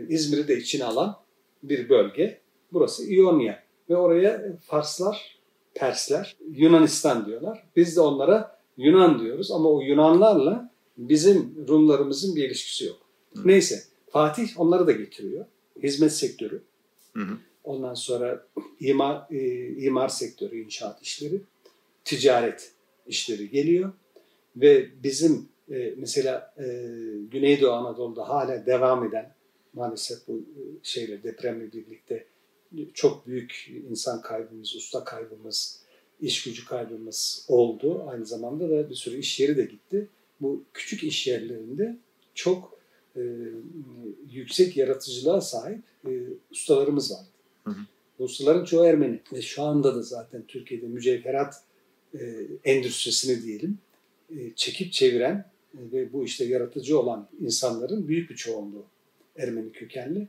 İzmir'i 0.08 0.48
de 0.48 0.56
içine 0.56 0.84
alan 0.84 1.16
bir 1.62 1.88
bölge. 1.88 2.40
Burası 2.72 3.12
İonya. 3.12 3.62
Ve 3.90 3.96
oraya 3.96 4.56
Farslar, 4.66 5.38
Persler, 5.74 6.36
Yunanistan 6.50 7.26
diyorlar. 7.26 7.66
Biz 7.76 7.96
de 7.96 8.00
onlara 8.00 8.58
Yunan 8.76 9.20
diyoruz 9.20 9.50
ama 9.50 9.68
o 9.68 9.80
Yunanlarla 9.80 10.70
bizim 10.96 11.66
Rumlarımızın 11.68 12.36
bir 12.36 12.44
ilişkisi 12.44 12.84
yok. 12.84 12.98
Hı. 13.36 13.48
Neyse 13.48 13.82
Fatih 14.10 14.60
onları 14.60 14.86
da 14.86 14.92
getiriyor. 14.92 15.44
Hizmet 15.82 16.12
sektörü. 16.12 16.62
Hı 17.12 17.22
hı. 17.22 17.36
Ondan 17.64 17.94
sonra 17.94 18.46
imar, 18.80 19.26
e, 19.30 19.68
imar 19.68 20.08
sektörü, 20.08 20.60
inşaat 20.60 21.02
işleri, 21.02 21.40
ticaret 22.04 22.72
işleri 23.06 23.50
geliyor. 23.50 23.92
Ve 24.56 24.88
bizim 25.02 25.48
e, 25.70 25.94
mesela 25.96 26.54
e, 26.58 26.64
Güneydoğu 27.30 27.72
Anadolu'da 27.72 28.28
hala 28.28 28.66
devam 28.66 29.04
eden 29.04 29.34
maalesef 29.72 30.28
bu 30.28 30.32
e, 30.32 30.60
şeyle 30.82 31.22
depremle 31.22 31.72
birlikte 31.72 32.26
çok 32.94 33.26
büyük 33.26 33.70
insan 33.90 34.22
kaybımız, 34.22 34.76
usta 34.76 35.04
kaybımız, 35.04 35.80
iş 36.20 36.42
gücü 36.42 36.64
kaybımız 36.64 37.44
oldu. 37.48 38.04
Aynı 38.08 38.26
zamanda 38.26 38.70
da 38.70 38.90
bir 38.90 38.94
sürü 38.94 39.18
iş 39.18 39.40
yeri 39.40 39.56
de 39.56 39.64
gitti. 39.64 40.08
Bu 40.40 40.64
küçük 40.74 41.04
iş 41.04 41.26
yerlerinde 41.26 41.96
çok 42.34 42.78
e, 43.16 43.22
yüksek 44.30 44.76
yaratıcılığa 44.76 45.40
sahip 45.40 45.82
e, 46.06 46.10
ustalarımız 46.50 47.12
vardı. 47.12 47.28
Hı 47.64 47.70
hı. 47.70 47.80
Bu 48.18 48.24
ustaların 48.24 48.64
çoğu 48.64 48.84
Ermeni. 48.84 49.20
Ve 49.32 49.42
şu 49.42 49.62
anda 49.62 49.94
da 49.94 50.02
zaten 50.02 50.42
Türkiye'de 50.48 50.86
mücevherat 50.86 51.62
e, 52.14 52.46
endüstrisini 52.64 53.42
diyelim 53.42 53.78
e, 54.30 54.54
çekip 54.56 54.92
çeviren 54.92 55.50
e, 55.74 55.92
ve 55.92 56.12
bu 56.12 56.24
işte 56.24 56.44
yaratıcı 56.44 56.98
olan 56.98 57.28
insanların 57.40 58.08
büyük 58.08 58.30
bir 58.30 58.36
çoğunluğu 58.36 58.84
Ermeni 59.38 59.72
kökenli. 59.72 60.28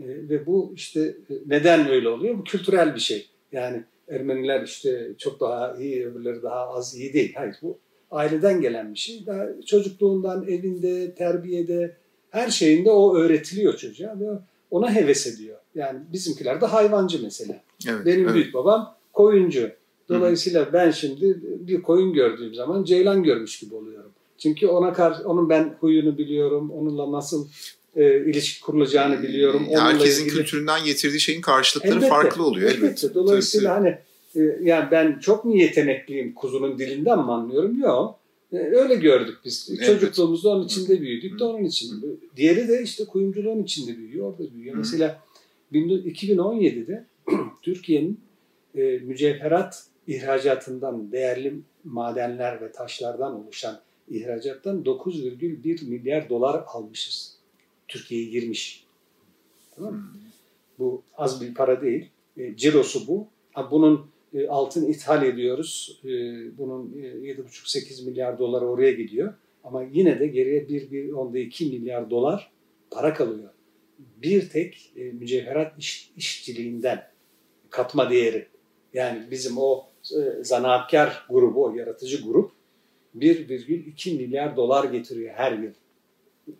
E, 0.00 0.06
ve 0.06 0.46
bu 0.46 0.72
işte 0.74 1.00
e, 1.00 1.34
neden 1.46 1.88
öyle 1.88 2.08
oluyor? 2.08 2.38
Bu 2.38 2.44
kültürel 2.44 2.94
bir 2.94 3.00
şey. 3.00 3.28
Yani 3.52 3.82
Ermeniler 4.08 4.62
işte 4.62 5.12
çok 5.18 5.40
daha 5.40 5.76
iyi, 5.76 6.06
öbürleri 6.06 6.42
daha 6.42 6.68
az 6.68 6.94
iyi 6.94 7.12
değil. 7.12 7.32
Hayır 7.36 7.56
bu 7.62 7.78
aileden 8.10 8.60
gelen 8.60 8.94
bir 8.94 8.98
şey. 8.98 9.26
Daha 9.26 9.46
çocukluğundan, 9.66 10.48
evinde, 10.48 11.14
terbiyede, 11.14 11.96
her 12.30 12.48
şeyinde 12.48 12.90
o 12.90 13.16
öğretiliyor 13.16 13.76
çocuğa 13.76 14.20
ve 14.20 14.26
ona 14.70 14.94
heves 14.94 15.26
ediyor. 15.26 15.58
Yani 15.74 16.00
bizimkiler 16.12 16.60
de 16.60 16.66
hayvancı 16.66 17.22
mesela. 17.22 17.60
Evet. 17.88 18.06
Benim 18.06 18.24
evet. 18.24 18.34
büyük 18.34 18.54
babam 18.54 18.96
koyuncu. 19.12 19.70
Dolayısıyla 20.08 20.72
ben 20.72 20.90
şimdi 20.90 21.40
bir 21.42 21.82
koyun 21.82 22.12
gördüğüm 22.12 22.54
zaman 22.54 22.84
ceylan 22.84 23.22
görmüş 23.22 23.58
gibi 23.58 23.74
oluyorum. 23.74 24.10
Çünkü 24.38 24.66
ona 24.66 24.92
karşı 24.92 25.28
onun 25.28 25.48
ben 25.48 25.74
huyunu 25.80 26.18
biliyorum. 26.18 26.70
Onunla 26.70 27.12
nasıl 27.12 27.48
e, 27.96 28.30
ilişki 28.30 28.60
kurulacağını 28.60 29.22
biliyorum. 29.22 29.66
Onunla 29.68 29.84
Herkesin 29.92 30.24
ilgili- 30.24 30.36
kültüründen 30.36 30.84
getirdiği 30.84 31.20
şeyin 31.20 31.40
karşılıkları 31.40 31.94
Elbette, 31.94 32.08
farklı 32.08 32.46
oluyor 32.46 32.70
elbette. 32.70 32.86
Elbette. 32.86 33.14
Dolayısıyla 33.14 33.74
hani 33.74 33.98
e, 34.36 34.40
yani 34.62 34.88
ben 34.90 35.18
çok 35.18 35.44
mu 35.44 35.56
yetenekliyim 35.56 36.34
kuzunun 36.34 36.78
dilinden 36.78 37.18
mi 37.18 37.32
anlıyorum? 37.32 37.80
Yok. 37.80 38.18
E, 38.52 38.56
öyle 38.56 38.94
gördük 38.94 39.38
biz. 39.44 39.70
Evet. 39.70 39.86
Çocukluğumuzda 39.86 40.48
onun 40.48 40.64
içinde 40.64 41.00
büyüdük 41.00 41.40
de 41.40 41.44
onun 41.44 41.64
için. 41.64 42.20
Diğeri 42.36 42.68
de 42.68 42.82
işte 42.82 43.04
kuyumculuğun 43.04 43.62
içinde 43.62 43.96
büyüyor, 43.98 44.26
orada 44.32 44.54
büyüyor. 44.54 44.74
Hı. 44.74 44.78
Mesela 44.78 45.22
2017'de 45.72 47.04
Türkiye'nin 47.62 48.20
e, 48.74 48.82
mücevherat 48.82 49.84
ihracatından, 50.06 51.12
değerli 51.12 51.54
madenler 51.84 52.60
ve 52.60 52.72
taşlardan 52.72 53.44
oluşan 53.44 53.80
ihracattan 54.10 54.82
9,1 54.82 55.88
milyar 55.88 56.28
dolar 56.28 56.64
almışız. 56.66 57.33
Türkiye'ye 57.88 58.30
girmiş. 58.30 58.84
Tamam 59.76 59.94
mı? 59.94 60.12
Bu 60.78 61.02
az 61.16 61.40
bir 61.40 61.54
para 61.54 61.82
değil. 61.82 62.08
E, 62.36 62.56
cirosu 62.56 63.06
bu. 63.08 63.28
Ha, 63.52 63.70
bunun 63.70 64.06
e, 64.34 64.48
altın 64.48 64.86
ithal 64.86 65.22
ediyoruz. 65.22 66.00
E, 66.04 66.08
bunun 66.58 66.92
e, 67.02 67.06
7,5-8 67.06 68.04
milyar 68.04 68.38
dolar 68.38 68.62
oraya 68.62 68.92
gidiyor. 68.92 69.34
Ama 69.64 69.82
yine 69.82 70.20
de 70.20 70.26
geriye 70.26 70.68
1, 70.68 70.90
1 70.90 71.12
onda 71.12 71.38
2 71.38 71.66
milyar 71.66 72.10
dolar 72.10 72.50
para 72.90 73.14
kalıyor. 73.14 73.50
Bir 73.98 74.48
tek 74.48 74.92
e, 74.96 75.04
mücevherat 75.04 75.78
iş, 75.78 76.12
işçiliğinden 76.16 77.08
katma 77.70 78.10
değeri. 78.10 78.46
Yani 78.94 79.30
bizim 79.30 79.58
o 79.58 79.86
e, 80.02 80.44
zanaatkar 80.44 81.26
grubu, 81.30 81.64
o 81.64 81.74
yaratıcı 81.74 82.22
grup 82.22 82.52
1,2 83.18 84.16
milyar 84.16 84.56
dolar 84.56 84.84
getiriyor 84.84 85.34
her 85.34 85.52
yıl 85.52 85.72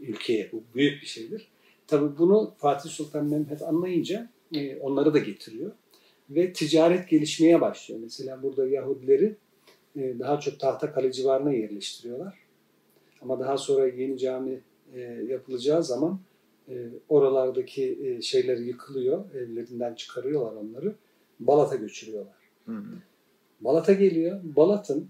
ülkeye. 0.00 0.50
Bu 0.52 0.62
büyük 0.74 1.02
bir 1.02 1.06
şeydir. 1.06 1.48
Tabii 1.86 2.18
bunu 2.18 2.54
Fatih 2.58 2.90
Sultan 2.90 3.26
Mehmet 3.26 3.62
anlayınca 3.62 4.30
e, 4.54 4.76
onları 4.76 5.14
da 5.14 5.18
getiriyor. 5.18 5.72
Ve 6.30 6.52
ticaret 6.52 7.08
gelişmeye 7.08 7.60
başlıyor. 7.60 8.00
Mesela 8.02 8.42
burada 8.42 8.66
Yahudileri 8.66 9.36
e, 9.96 10.18
daha 10.18 10.40
çok 10.40 10.60
Tahtakale 10.60 11.12
civarına 11.12 11.52
yerleştiriyorlar. 11.52 12.38
Ama 13.22 13.40
daha 13.40 13.58
sonra 13.58 13.86
yeni 13.86 14.18
cami 14.18 14.60
e, 14.94 15.00
yapılacağı 15.00 15.82
zaman 15.82 16.20
e, 16.68 16.88
oralardaki 17.08 17.98
e, 18.02 18.22
şeyler 18.22 18.56
yıkılıyor. 18.56 19.34
Evlerinden 19.34 19.94
çıkarıyorlar 19.94 20.52
onları. 20.52 20.94
Balat'a 21.40 21.76
göçürüyorlar. 21.76 22.34
Hı 22.66 22.72
hı. 22.72 22.94
Balat'a 23.60 23.92
geliyor. 23.92 24.40
Balat'ın 24.44 25.08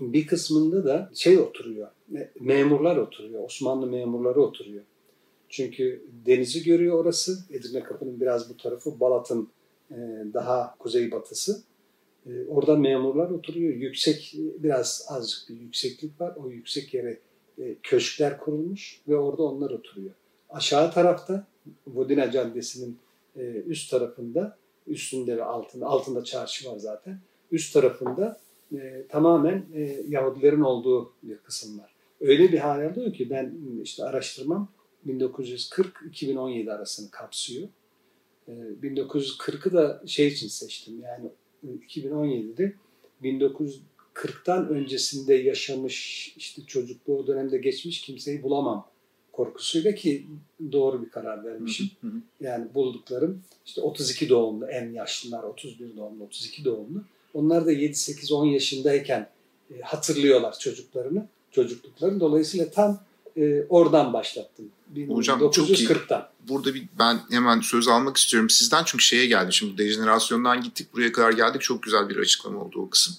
bir 0.00 0.26
kısmında 0.26 0.84
da 0.84 1.10
şey 1.14 1.38
oturuyor. 1.38 1.88
me- 2.12 2.28
Memurlar 2.40 2.96
oturuyor. 2.96 3.44
Osmanlı 3.44 3.86
memurları 3.86 4.42
oturuyor. 4.42 4.84
Çünkü 5.48 6.04
denizi 6.26 6.64
görüyor 6.64 6.98
orası. 6.98 7.38
Edirne 7.50 7.82
Kapı'nın 7.82 8.20
biraz 8.20 8.50
bu 8.50 8.56
tarafı. 8.56 9.00
Balat'ın 9.00 9.48
e, 9.90 9.96
daha 10.34 10.74
kuzeybatısı. 10.78 11.62
E, 12.26 12.30
orada 12.48 12.76
memurlar 12.76 13.30
oturuyor. 13.30 13.74
Yüksek, 13.74 14.34
biraz 14.58 15.06
azıcık 15.08 15.48
bir 15.48 15.60
yükseklik 15.60 16.20
var. 16.20 16.36
O 16.36 16.50
yüksek 16.50 16.94
yere 16.94 17.18
e, 17.58 17.74
köşkler 17.82 18.38
kurulmuş 18.38 19.00
ve 19.08 19.16
orada 19.16 19.42
onlar 19.42 19.70
oturuyor. 19.70 20.14
Aşağı 20.50 20.92
tarafta 20.92 21.46
Vodina 21.86 22.30
Caddesi'nin 22.30 22.98
üst 23.66 23.90
tarafında, 23.90 24.56
üstünde 24.86 25.36
ve 25.36 25.44
altında, 25.44 25.86
altında 25.86 26.24
çarşı 26.24 26.70
var 26.70 26.78
zaten. 26.78 27.20
Üst 27.52 27.74
tarafında 27.74 28.40
e, 28.76 29.06
tamamen 29.08 29.64
e, 29.74 30.02
Yahudilerin 30.08 30.60
olduğu 30.60 31.12
bir 31.22 31.36
kısım 31.36 31.78
var. 31.78 31.94
öyle 32.20 32.52
bir 32.52 32.58
hal 32.58 32.90
alıyor 32.90 33.12
ki 33.12 33.30
ben 33.30 33.54
işte 33.82 34.04
araştırmam 34.04 34.68
1940-2017 35.06 36.72
arasını 36.72 37.10
kapsıyor. 37.10 37.68
1940'ı 38.82 39.72
da 39.72 40.02
şey 40.06 40.26
için 40.26 40.48
seçtim 40.48 41.00
yani 41.00 41.30
2017'de 41.88 42.74
1940'tan 43.22 44.68
öncesinde 44.68 45.34
yaşamış 45.34 46.28
işte 46.36 46.62
çocukluğu 46.66 47.18
o 47.18 47.26
dönemde 47.26 47.58
geçmiş 47.58 48.00
kimseyi 48.00 48.42
bulamam 48.42 48.86
korkusuyla 49.32 49.94
ki 49.94 50.26
doğru 50.72 51.02
bir 51.02 51.10
karar 51.10 51.44
vermişim. 51.44 51.90
Hı 52.00 52.06
hı. 52.06 52.12
Yani 52.40 52.74
bulduklarım 52.74 53.42
işte 53.66 53.80
32 53.80 54.28
doğumlu 54.28 54.66
en 54.66 54.90
yaşlılar 54.90 55.42
31 55.42 55.96
doğumlu 55.96 56.24
32 56.24 56.64
doğumlu. 56.64 57.04
Onlar 57.34 57.66
da 57.66 57.72
7-8-10 57.72 58.52
yaşındayken 58.52 59.30
e, 59.74 59.80
hatırlıyorlar 59.80 60.58
çocuklarını, 60.58 61.28
çocukluklarını. 61.50 62.20
Dolayısıyla 62.20 62.70
tam 62.70 63.00
e, 63.36 63.62
oradan 63.68 64.12
başlattım. 64.12 64.70
Hocam 65.08 65.40
1940'tan. 65.40 65.50
çok 65.50 65.80
iyi. 65.80 65.88
Burada 66.48 66.74
bir 66.74 66.84
ben 66.98 67.20
hemen 67.30 67.60
söz 67.60 67.88
almak 67.88 68.16
istiyorum 68.16 68.50
sizden 68.50 68.84
çünkü 68.84 69.04
şeye 69.04 69.26
geldim. 69.26 69.52
Şimdi 69.52 69.78
dejenerasyondan 69.78 70.62
gittik 70.62 70.94
buraya 70.94 71.12
kadar 71.12 71.32
geldik. 71.32 71.62
Çok 71.62 71.82
güzel 71.82 72.08
bir 72.08 72.16
açıklama 72.16 72.60
oldu 72.60 72.80
o 72.80 72.90
kısım. 72.90 73.14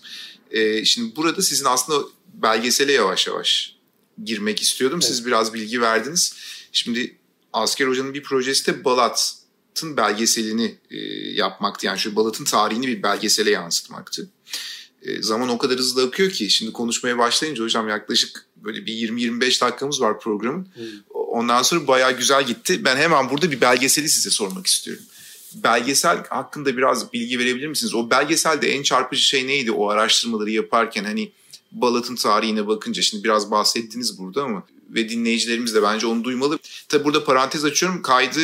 Ee, 0.52 0.86
şimdi 0.86 1.16
burada 1.16 1.42
sizin 1.42 1.66
aslında 1.66 2.08
belgesele 2.34 2.92
yavaş 2.92 3.28
yavaş 3.28 3.76
girmek 4.24 4.62
istiyordum. 4.62 5.00
Evet. 5.02 5.10
Siz 5.10 5.26
biraz 5.26 5.54
bilgi 5.54 5.82
verdiniz. 5.82 6.36
Şimdi 6.72 7.16
Asker 7.54 7.88
Hoca'nın 7.88 8.14
bir 8.14 8.24
projesi 8.24 8.68
de 8.68 8.84
Balat'ın 9.76 9.98
belgeselini 9.98 10.76
e, 10.92 10.98
yapmaktı. 11.34 11.86
Yani 11.86 12.00
şu 12.00 12.16
Balat'ın 12.16 12.44
tarihini 12.44 12.88
bir 12.88 13.04
belgesele 13.04 13.50
yansıtmaktı. 13.52 14.30
E, 15.02 15.22
zaman 15.22 15.50
o 15.50 15.58
kadar 15.58 15.78
hızlı 15.78 16.04
akıyor 16.04 16.32
ki 16.32 16.50
şimdi 16.50 16.74
konuşmaya 16.74 17.18
başlayınca 17.18 17.64
hocam 17.64 17.90
yaklaşık 17.90 18.46
böyle 18.56 18.86
bir 18.86 18.94
20-25 18.94 19.62
dakikamız 19.62 20.02
var 20.02 20.20
programın. 20.20 20.68
Hmm. 20.76 20.84
Ondan 21.14 21.64
sonra 21.64 21.88
bayağı 21.88 22.18
güzel 22.18 22.46
gitti. 22.46 22.86
Ben 22.86 22.98
hemen 22.98 23.30
burada 23.30 23.52
bir 23.52 23.62
belgeseli 23.62 24.10
size 24.10 24.30
sormak 24.30 24.68
istiyorum. 24.68 25.04
Belgesel 25.54 26.28
hakkında 26.28 26.78
biraz 26.78 27.14
bilgi 27.14 27.40
verebilir 27.40 27.68
misiniz? 27.68 27.96
O 27.96 28.10
belgeselde 28.10 28.72
en 28.72 28.84
çarpıcı 28.84 29.22
şey 29.22 29.48
neydi 29.48 29.72
o 29.72 29.90
araştırmaları 29.90 30.52
yaparken 30.52 31.04
hani 31.04 31.32
Balat'ın 31.72 32.16
tarihine 32.16 32.68
bakınca 32.68 33.02
şimdi 33.02 33.24
biraz 33.24 33.52
bahsettiniz 33.52 34.20
burada 34.20 34.44
ama 34.44 34.64
ve 34.90 35.10
dinleyicilerimiz 35.10 35.76
de 35.76 35.84
bence 35.84 36.08
onu 36.08 36.24
duymalı. 36.24 36.60
Tabi 36.90 37.04
burada 37.04 37.24
parantez 37.24 37.66
açıyorum. 37.66 38.02
Kaydı 38.02 38.40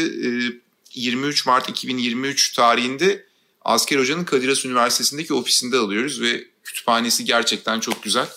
23 0.93 1.45
Mart 1.45 1.69
2023 1.69 2.53
tarihinde 2.53 3.25
Asker 3.61 3.99
Hoca'nın 3.99 4.23
Kadir 4.23 4.49
Has 4.49 4.65
Üniversitesi'ndeki 4.65 5.33
ofisinde 5.33 5.77
alıyoruz 5.77 6.21
ve 6.21 6.43
kütüphanesi 6.63 7.25
gerçekten 7.25 7.79
çok 7.79 8.03
güzel 8.03 8.27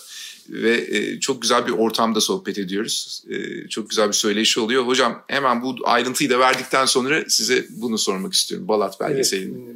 ve 0.49 0.97
e, 0.97 1.19
çok 1.19 1.41
güzel 1.41 1.67
bir 1.67 1.71
ortamda 1.71 2.21
sohbet 2.21 2.57
ediyoruz. 2.57 3.23
E, 3.29 3.67
çok 3.67 3.89
güzel 3.89 4.07
bir 4.07 4.13
söyleşi 4.13 4.59
oluyor. 4.59 4.87
Hocam 4.87 5.23
hemen 5.27 5.61
bu 5.61 5.75
ayrıntıyı 5.83 6.29
da 6.29 6.39
verdikten 6.39 6.85
sonra 6.85 7.23
size 7.27 7.65
bunu 7.69 7.97
sormak 7.97 8.33
istiyorum. 8.33 8.67
Balat 8.67 8.99
belgeselini. 8.99 9.57
Evet, 9.57 9.75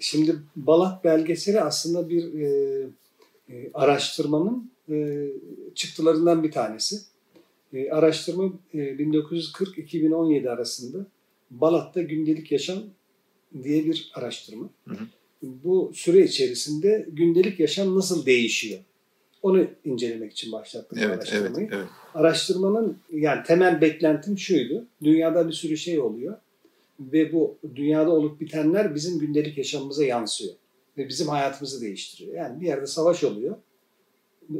şimdi 0.00 0.36
Balat 0.56 1.04
belgeseli 1.04 1.60
aslında 1.60 2.08
bir 2.08 2.40
e, 2.40 2.48
e, 3.50 3.70
araştırmanın 3.74 4.70
e, 4.90 5.26
çıktılarından 5.74 6.42
bir 6.42 6.52
tanesi. 6.52 7.00
E, 7.72 7.90
araştırma 7.90 8.44
e, 8.74 8.78
1940-2017 8.78 10.50
arasında 10.50 11.06
Balat'ta 11.50 12.02
gündelik 12.02 12.52
yaşam 12.52 12.78
diye 13.62 13.84
bir 13.84 14.10
araştırma. 14.14 14.70
Hı 14.88 14.94
hı. 14.94 15.04
Bu 15.42 15.92
süre 15.94 16.24
içerisinde 16.24 17.06
gündelik 17.12 17.60
yaşam 17.60 17.96
nasıl 17.96 18.26
değişiyor? 18.26 18.80
Onu 19.42 19.66
incelemek 19.84 20.32
için 20.32 20.52
başlattım 20.52 20.98
evet, 21.02 21.18
araştırmayı. 21.18 21.66
Evet, 21.66 21.72
evet. 21.72 21.86
Araştırmanın 22.14 22.98
yani 23.12 23.42
temel 23.42 23.80
beklentim 23.80 24.38
şuydu. 24.38 24.86
Dünyada 25.02 25.48
bir 25.48 25.52
sürü 25.52 25.76
şey 25.76 26.00
oluyor 26.00 26.36
ve 27.00 27.32
bu 27.32 27.58
dünyada 27.74 28.10
olup 28.10 28.40
bitenler 28.40 28.94
bizim 28.94 29.18
gündelik 29.18 29.58
yaşamımıza 29.58 30.04
yansıyor 30.04 30.54
ve 30.98 31.08
bizim 31.08 31.28
hayatımızı 31.28 31.80
değiştiriyor. 31.80 32.36
Yani 32.36 32.60
bir 32.60 32.66
yerde 32.66 32.86
savaş 32.86 33.24
oluyor. 33.24 33.56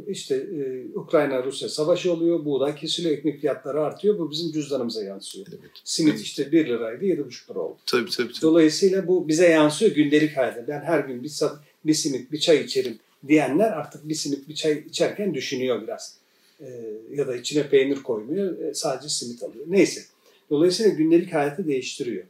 İşte 0.07 0.35
e, 0.35 0.85
Ukrayna-Rusya 0.95 1.69
savaşı 1.69 2.13
oluyor. 2.13 2.45
Buğday 2.45 2.75
kesiliyor, 2.75 3.17
ekmek 3.17 3.39
fiyatları 3.39 3.81
artıyor. 3.81 4.19
Bu 4.19 4.31
bizim 4.31 4.51
cüzdanımıza 4.51 5.03
yansıyor. 5.03 5.47
Evet. 5.49 5.71
Simit 5.83 6.13
evet. 6.13 6.23
işte 6.23 6.51
1 6.51 6.67
liraydı 6.67 7.05
7,5 7.05 7.51
lira 7.51 7.59
oldu. 7.59 7.77
Tabii, 7.85 8.09
tabii, 8.09 8.27
tabii. 8.27 8.41
Dolayısıyla 8.41 9.07
bu 9.07 9.27
bize 9.27 9.49
yansıyor 9.49 9.91
gündelik 9.91 10.37
hayatta. 10.37 10.67
Ben 10.67 10.81
her 10.81 10.99
gün 10.99 11.23
bir, 11.23 11.31
bir 11.85 11.93
simit, 11.93 12.31
bir 12.31 12.39
çay 12.39 12.61
içerim 12.61 12.99
diyenler 13.27 13.71
artık 13.71 14.09
bir 14.09 14.15
simit, 14.15 14.49
bir 14.49 14.55
çay 14.55 14.83
içerken 14.89 15.33
düşünüyor 15.33 15.81
biraz. 15.81 16.17
E, 16.61 16.67
ya 17.15 17.27
da 17.27 17.35
içine 17.35 17.69
peynir 17.69 18.03
koymuyor. 18.03 18.59
E, 18.59 18.73
sadece 18.73 19.09
simit 19.09 19.43
alıyor. 19.43 19.65
Neyse. 19.67 20.01
Dolayısıyla 20.49 20.91
gündelik 20.91 21.33
hayatı 21.33 21.67
değiştiriyor. 21.67 22.23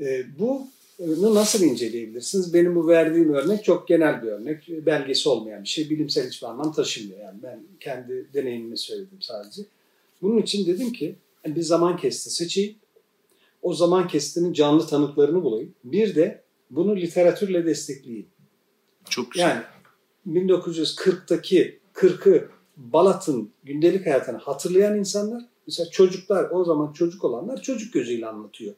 E, 0.00 0.24
bu 0.38 0.66
nasıl 1.00 1.62
inceleyebilirsiniz? 1.62 2.54
Benim 2.54 2.74
bu 2.74 2.88
verdiğim 2.88 3.34
örnek 3.34 3.64
çok 3.64 3.88
genel 3.88 4.22
bir 4.22 4.28
örnek. 4.28 4.68
Belgesi 4.68 5.28
olmayan 5.28 5.62
bir 5.62 5.68
şey. 5.68 5.90
Bilimsel 5.90 6.26
hiçbir 6.28 6.46
anlam 6.46 6.72
taşımıyor. 6.72 7.20
Yani 7.20 7.38
ben 7.42 7.60
kendi 7.80 8.26
deneyimimi 8.34 8.78
söyledim 8.78 9.18
sadece. 9.20 9.62
Bunun 10.22 10.42
için 10.42 10.66
dedim 10.66 10.92
ki 10.92 11.16
bir 11.46 11.62
zaman 11.62 11.96
kesti 11.96 12.30
seçeyim. 12.30 12.74
O 13.62 13.74
zaman 13.74 14.08
kestinin 14.08 14.52
canlı 14.52 14.86
tanıklarını 14.86 15.42
bulayım. 15.42 15.74
Bir 15.84 16.14
de 16.14 16.42
bunu 16.70 16.96
literatürle 16.96 17.66
destekleyeyim. 17.66 18.26
Çok 19.10 19.32
güzel. 19.32 19.64
Yani 20.26 20.46
1940'taki 20.46 21.78
40'ı 21.94 22.48
Balat'ın 22.76 23.50
gündelik 23.64 24.06
hayatını 24.06 24.38
hatırlayan 24.38 24.98
insanlar 24.98 25.44
mesela 25.66 25.90
çocuklar 25.90 26.50
o 26.50 26.64
zaman 26.64 26.92
çocuk 26.92 27.24
olanlar 27.24 27.62
çocuk 27.62 27.92
gözüyle 27.92 28.26
anlatıyor. 28.26 28.74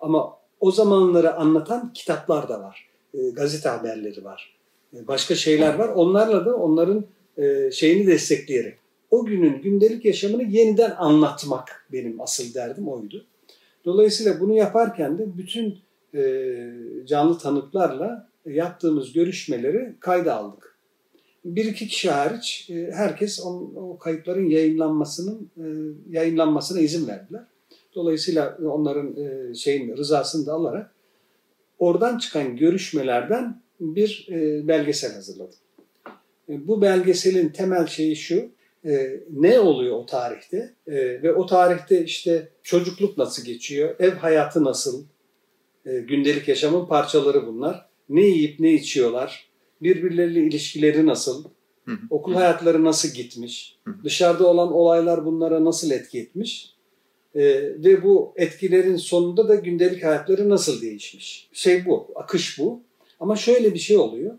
Ama 0.00 0.38
o 0.60 0.70
zamanları 0.70 1.34
anlatan 1.34 1.92
kitaplar 1.92 2.48
da 2.48 2.60
var. 2.60 2.88
E, 3.14 3.30
gazete 3.30 3.68
haberleri 3.68 4.24
var. 4.24 4.56
E, 4.96 5.08
başka 5.08 5.34
şeyler 5.34 5.74
var. 5.74 5.88
Onlarla 5.88 6.46
da 6.46 6.56
onların 6.56 7.04
e, 7.38 7.70
şeyini 7.70 8.06
destekleyerek 8.06 8.78
o 9.10 9.24
günün 9.24 9.62
gündelik 9.62 10.04
yaşamını 10.04 10.42
yeniden 10.42 10.90
anlatmak 10.90 11.86
benim 11.92 12.20
asıl 12.20 12.54
derdim 12.54 12.88
oydu. 12.88 13.26
Dolayısıyla 13.84 14.40
bunu 14.40 14.54
yaparken 14.54 15.18
de 15.18 15.38
bütün 15.38 15.78
e, 16.14 16.42
canlı 17.06 17.38
tanıklarla 17.38 18.28
yaptığımız 18.46 19.12
görüşmeleri 19.12 19.94
kayda 20.00 20.34
aldık. 20.34 20.76
Bir 21.44 21.64
iki 21.64 21.88
kişi 21.88 22.10
hariç 22.10 22.70
e, 22.70 22.90
herkes 22.92 23.40
o 23.76 23.98
kayıtların 23.98 24.50
yayınlanmasının 24.50 25.50
e, 25.56 25.64
yayınlanmasına 26.10 26.80
izin 26.80 27.08
verdiler. 27.08 27.42
Dolayısıyla 27.96 28.58
onların 28.64 29.16
e, 29.16 29.54
şeyin 29.54 29.96
rızasını 29.96 30.46
da 30.46 30.52
alarak 30.52 30.90
oradan 31.78 32.18
çıkan 32.18 32.56
görüşmelerden 32.56 33.62
bir 33.80 34.28
e, 34.30 34.68
belgesel 34.68 35.14
hazırladım. 35.14 35.58
E, 36.48 36.68
bu 36.68 36.82
belgeselin 36.82 37.48
temel 37.48 37.86
şeyi 37.86 38.16
şu, 38.16 38.56
ne 39.30 39.60
oluyor 39.60 39.96
o 39.96 40.06
tarihte? 40.06 40.74
Ve 40.88 41.32
o 41.32 41.46
tarihte 41.46 42.04
işte 42.04 42.48
çocukluk 42.62 43.18
nasıl 43.18 43.44
geçiyor, 43.44 43.96
ev 43.98 44.10
hayatı 44.10 44.64
nasıl, 44.64 45.04
gündelik 45.84 46.48
yaşamın 46.48 46.86
parçaları 46.86 47.46
bunlar. 47.46 47.88
Ne 48.08 48.26
yiyip 48.26 48.60
ne 48.60 48.72
içiyorlar, 48.72 49.48
birbirleriyle 49.82 50.40
ilişkileri 50.40 51.06
nasıl, 51.06 51.44
okul 52.10 52.34
hayatları 52.34 52.84
nasıl 52.84 53.08
gitmiş, 53.08 53.78
dışarıda 54.04 54.46
olan 54.46 54.72
olaylar 54.72 55.24
bunlara 55.24 55.64
nasıl 55.64 55.90
etki 55.90 56.18
etmiş 56.18 56.75
e, 57.36 57.44
ve 57.84 58.02
bu 58.02 58.32
etkilerin 58.36 58.96
sonunda 58.96 59.48
da 59.48 59.54
gündelik 59.54 60.04
hayatları 60.04 60.48
nasıl 60.48 60.82
değişmiş? 60.82 61.48
Şey 61.52 61.86
bu, 61.86 62.08
akış 62.14 62.58
bu. 62.58 62.80
Ama 63.20 63.36
şöyle 63.36 63.74
bir 63.74 63.78
şey 63.78 63.96
oluyor. 63.96 64.38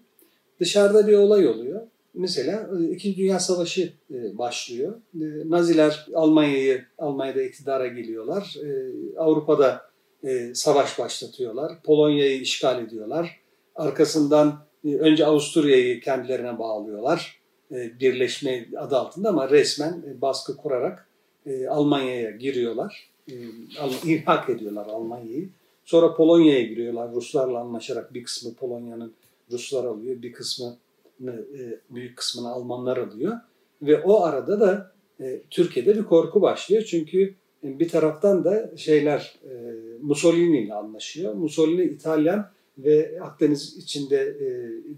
Dışarıda 0.60 1.08
bir 1.08 1.14
olay 1.14 1.48
oluyor. 1.48 1.82
Mesela 2.14 2.70
e, 2.80 2.92
İkinci 2.92 3.18
Dünya 3.18 3.40
Savaşı 3.40 3.94
e, 4.14 4.38
başlıyor. 4.38 4.94
E, 5.16 5.26
Naziler 5.50 6.08
Almanya'yı 6.14 6.86
Almanya'da 6.98 7.42
iktidara 7.42 7.88
geliyorlar. 7.88 8.56
Avrupa'da 9.18 9.88
savaş 10.54 11.00
başlatıyorlar. 11.00 11.72
Polonya'yı 11.84 12.42
işgal 12.42 12.84
ediyorlar. 12.84 13.40
Arkasından 13.76 14.66
önce 14.84 15.26
Avusturya'yı 15.26 16.02
kendilerine 16.02 16.60
bağlıyorlar. 16.60 17.42
Birleşme 17.72 18.66
adı 18.78 18.98
altında 18.98 19.30
ama 19.30 19.50
resmen 19.50 20.22
baskı 20.22 20.58
kurarak 20.58 21.07
e, 21.48 21.68
Almanya'ya 21.68 22.32
giriyorlar. 22.32 23.10
E, 23.32 23.36
ilhak 24.06 24.50
ediyorlar 24.50 24.86
Almanya'yı. 24.86 25.50
Sonra 25.86 26.16
Polonya'ya 26.16 26.62
giriyorlar. 26.62 27.12
Ruslarla 27.16 27.60
anlaşarak 27.60 28.14
bir 28.14 28.24
kısmı 28.24 28.54
Polonya'nın 28.54 29.14
Ruslar 29.52 29.86
alıyor. 29.86 30.22
Bir 30.22 30.32
kısmı 30.34 30.78
e, 31.22 31.32
büyük 31.90 32.18
kısmını 32.18 32.50
Almanlar 32.50 32.98
alıyor. 32.98 33.38
Ve 33.82 34.04
o 34.04 34.24
arada 34.24 34.60
da 34.60 34.92
e, 35.20 35.42
Türkiye'de 35.50 35.98
bir 35.98 36.04
korku 36.04 36.42
başlıyor. 36.42 36.84
Çünkü 36.84 37.34
e, 37.64 37.80
bir 37.80 37.90
taraftan 37.90 38.44
da 38.44 38.72
şeyler 38.78 39.36
e, 39.44 39.54
Mussolini 40.02 40.60
ile 40.62 40.74
anlaşıyor. 40.74 41.34
Mussolini 41.34 41.84
İtalyan 41.84 42.50
ve 42.78 43.20
Akdeniz 43.22 43.78
içinde 43.78 44.18
e, 44.18 44.48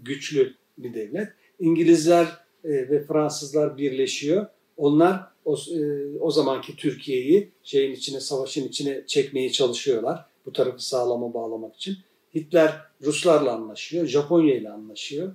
güçlü 0.04 0.54
bir 0.78 0.94
devlet. 0.94 1.28
İngilizler 1.60 2.26
e, 2.64 2.70
ve 2.70 3.04
Fransızlar 3.04 3.78
birleşiyor 3.78 4.46
Onlar 4.80 5.26
o, 5.44 5.54
e, 5.54 5.80
o 6.20 6.30
zamanki 6.30 6.76
Türkiye'yi 6.76 7.50
şeyin 7.62 7.92
içine, 7.92 8.20
savaşın 8.20 8.68
içine 8.68 9.04
çekmeye 9.06 9.52
çalışıyorlar. 9.52 10.26
Bu 10.46 10.52
tarafı 10.52 10.86
sağlama 10.86 11.34
bağlamak 11.34 11.76
için. 11.76 11.96
Hitler 12.34 12.80
Ruslarla 13.02 13.52
anlaşıyor, 13.52 14.06
Japonya 14.06 14.54
ile 14.54 14.70
anlaşıyor. 14.70 15.32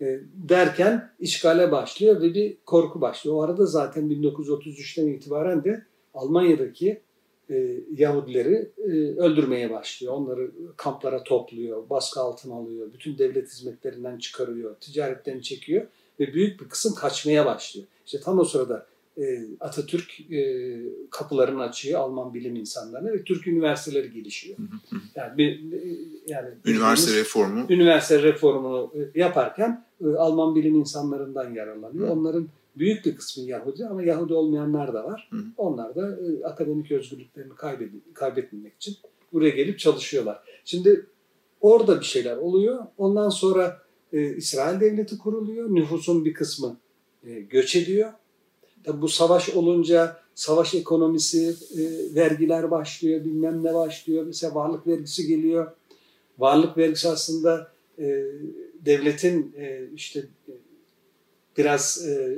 E, 0.00 0.20
derken 0.48 1.10
işgale 1.20 1.72
başlıyor 1.72 2.22
ve 2.22 2.34
bir 2.34 2.56
korku 2.66 3.00
başlıyor. 3.00 3.36
O 3.36 3.42
arada 3.42 3.66
zaten 3.66 4.04
1933'ten 4.04 5.06
itibaren 5.06 5.64
de 5.64 5.82
Almanya'daki 6.14 7.00
e, 7.50 7.80
Yahudileri 7.96 8.70
e, 8.78 8.90
öldürmeye 9.20 9.70
başlıyor. 9.70 10.12
Onları 10.14 10.50
kamplara 10.76 11.24
topluyor, 11.24 11.90
baskı 11.90 12.20
altına 12.20 12.54
alıyor, 12.54 12.92
bütün 12.92 13.18
devlet 13.18 13.48
hizmetlerinden 13.48 14.18
çıkarıyor, 14.18 14.76
ticaretten 14.80 15.40
çekiyor 15.40 15.86
ve 16.20 16.34
büyük 16.34 16.60
bir 16.60 16.68
kısım 16.68 16.94
kaçmaya 16.94 17.46
başlıyor. 17.46 17.86
İşte 18.06 18.20
tam 18.20 18.38
o 18.38 18.44
sırada 18.44 18.86
e, 19.18 19.40
Atatürk 19.60 20.32
e, 20.32 20.80
kapılarını 21.10 21.62
açıyor 21.62 22.00
Alman 22.00 22.34
bilim 22.34 22.56
insanlarına 22.56 23.12
ve 23.12 23.24
Türk 23.24 23.46
üniversiteleri 23.46 24.12
gelişiyor. 24.12 24.58
Yani 25.14 25.38
bir 25.38 25.60
yani 26.26 26.48
üniversite 26.66 27.18
reformu 27.20 27.66
üniversite 27.68 28.22
reformunu 28.22 28.92
e, 28.94 29.20
yaparken 29.20 29.84
e, 30.04 30.06
Alman 30.06 30.54
bilim 30.54 30.74
insanlarından 30.74 31.54
yararlanıyor. 31.54 32.08
Hı. 32.08 32.12
Onların 32.12 32.48
büyük 32.78 33.04
bir 33.04 33.16
kısmı 33.16 33.44
Yahudi 33.44 33.86
ama 33.86 34.02
Yahudi 34.02 34.34
olmayanlar 34.34 34.94
da 34.94 35.04
var. 35.04 35.28
Hı. 35.30 35.36
Onlar 35.56 35.94
da 35.94 36.18
e, 36.20 36.44
akademik 36.44 36.90
özgürlüklerini 36.90 37.52
kaybetmemek 38.14 38.74
için 38.76 38.96
buraya 39.32 39.50
gelip 39.50 39.78
çalışıyorlar. 39.78 40.40
Şimdi 40.64 41.06
orada 41.60 42.00
bir 42.00 42.04
şeyler 42.04 42.36
oluyor. 42.36 42.86
Ondan 42.98 43.28
sonra 43.28 43.83
e, 44.14 44.36
İsrail 44.36 44.80
devleti 44.80 45.18
kuruluyor. 45.18 45.74
Nüfusun 45.74 46.24
bir 46.24 46.34
kısmı 46.34 46.76
e, 47.26 47.40
göç 47.40 47.76
ediyor. 47.76 48.12
Tabi 48.84 49.02
bu 49.02 49.08
savaş 49.08 49.48
olunca 49.48 50.16
savaş 50.34 50.74
ekonomisi, 50.74 51.56
e, 51.76 52.14
vergiler 52.14 52.70
başlıyor, 52.70 53.24
bilmem 53.24 53.64
ne 53.64 53.74
başlıyor. 53.74 54.24
Mesela 54.26 54.54
varlık 54.54 54.86
vergisi 54.86 55.26
geliyor. 55.26 55.72
Varlık 56.38 56.78
vergisi 56.78 57.08
aslında 57.08 57.72
e, 57.98 58.24
devletin 58.86 59.54
e, 59.58 59.88
işte 59.94 60.20
e, 60.48 60.52
biraz 61.58 62.06
e, 62.08 62.36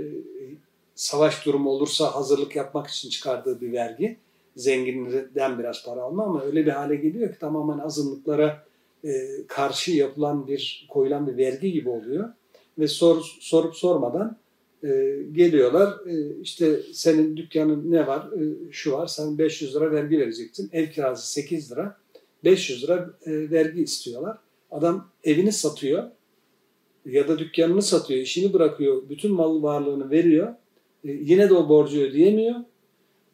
savaş 0.95 1.47
durumu 1.47 1.71
olursa 1.71 2.15
hazırlık 2.15 2.57
yapmak 2.57 2.87
için 2.87 3.11
çıkardığı 3.11 3.61
bir 3.61 3.73
vergi. 3.73 4.17
Zenginden 4.57 5.59
biraz 5.59 5.85
para 5.85 6.03
alma 6.03 6.25
ama 6.25 6.43
öyle 6.43 6.67
bir 6.67 6.71
hale 6.71 6.97
geliyor 6.97 7.33
ki 7.33 7.39
tamamen 7.39 7.79
azınlıklara 7.79 8.67
karşı 9.49 9.93
yapılan 9.93 10.47
bir 10.47 10.87
koyulan 10.91 11.27
bir 11.27 11.37
vergi 11.37 11.73
gibi 11.73 11.89
oluyor. 11.89 12.29
Ve 12.79 12.89
sor, 12.89 13.37
sorup 13.41 13.75
sormadan 13.75 14.39
e, 14.83 14.89
geliyorlar. 15.33 16.07
E, 16.07 16.41
işte 16.43 16.81
senin 16.93 17.37
dükkanın 17.37 17.93
ne 17.93 18.07
var? 18.07 18.33
E, 18.33 18.73
şu 18.73 18.93
var. 18.93 19.07
Sen 19.07 19.39
500 19.39 19.77
lira 19.77 19.91
vergi 19.91 20.19
vereceksin. 20.19 20.71
Ev 20.73 20.91
kirası 20.91 21.33
8 21.33 21.73
lira. 21.73 21.97
500 22.45 22.85
lira 22.85 23.11
e, 23.27 23.51
vergi 23.51 23.83
istiyorlar. 23.83 24.39
Adam 24.71 25.11
evini 25.25 25.53
satıyor 25.53 26.11
ya 27.07 27.29
da 27.29 27.39
dükkanını 27.39 27.83
satıyor, 27.83 28.21
işini 28.21 28.53
bırakıyor, 28.53 29.09
bütün 29.09 29.33
mal 29.33 29.63
varlığını 29.63 30.11
veriyor. 30.11 30.49
E, 31.05 31.13
yine 31.13 31.49
de 31.49 31.55
o 31.55 31.69
borcu 31.69 32.01
ödeyemiyor. 32.01 32.55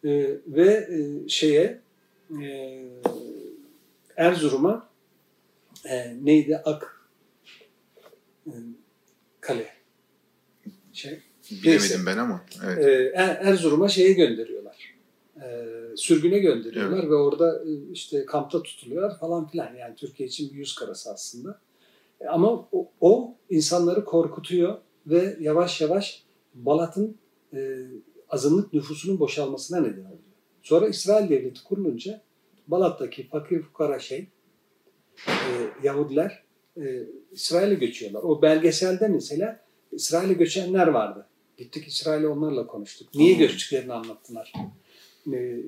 E, 0.04 0.36
ve 0.46 0.68
e, 0.68 1.28
şeye 1.28 1.80
e, 2.42 2.78
Erzurum'a 4.16 4.88
e, 5.84 6.16
neydi? 6.22 6.56
Ak 6.64 7.08
e, 8.46 8.52
kale. 9.40 9.66
Şey, 10.92 11.22
Bilemedim 11.50 11.70
neyse. 11.70 11.98
ben 12.06 12.18
ama. 12.18 12.44
Evet. 12.64 12.86
E, 12.86 13.12
Erzurum'a 13.16 13.88
şeye 13.88 14.12
gönderiyorlar. 14.12 14.94
E, 15.42 15.66
sürgüne 15.96 16.38
gönderiyorlar 16.38 16.98
evet. 16.98 17.10
ve 17.10 17.14
orada 17.14 17.64
e, 17.64 17.92
işte 17.92 18.26
kampta 18.26 18.62
tutuluyorlar 18.62 19.18
falan 19.18 19.48
filan. 19.48 19.74
Yani 19.74 19.94
Türkiye 19.96 20.28
için 20.28 20.52
bir 20.52 20.56
yüz 20.56 20.74
karası 20.74 21.10
aslında. 21.10 21.60
Ama 22.28 22.68
o, 22.72 22.88
o 23.00 23.34
insanları 23.50 24.04
korkutuyor 24.04 24.78
ve 25.06 25.36
yavaş 25.40 25.80
yavaş 25.80 26.22
Balat'ın 26.54 27.16
e, 27.54 27.78
azınlık 28.28 28.72
nüfusunun 28.72 29.20
boşalmasına 29.20 29.80
neden 29.80 30.04
oluyor. 30.04 30.18
Sonra 30.62 30.88
İsrail 30.88 31.30
devleti 31.30 31.64
kurulunca 31.64 32.20
Balat'taki 32.68 33.28
fakir 33.28 33.62
fukara 33.62 33.98
şey 33.98 34.26
e, 35.28 35.32
Yahudiler 35.82 36.42
e, 36.76 37.02
İsrail'e 37.32 37.74
göçüyorlar. 37.74 38.22
O 38.22 38.42
belgeselde 38.42 39.08
mesela 39.08 39.60
İsrail'e 39.92 40.32
göçenler 40.32 40.86
vardı. 40.86 41.26
Gittik 41.56 41.88
İsrail'e 41.88 42.28
onlarla 42.28 42.66
konuştuk. 42.66 43.08
Niye 43.14 43.34
göçtüklerini 43.34 43.92
anlattılar. 43.92 44.52
E, 45.32 45.60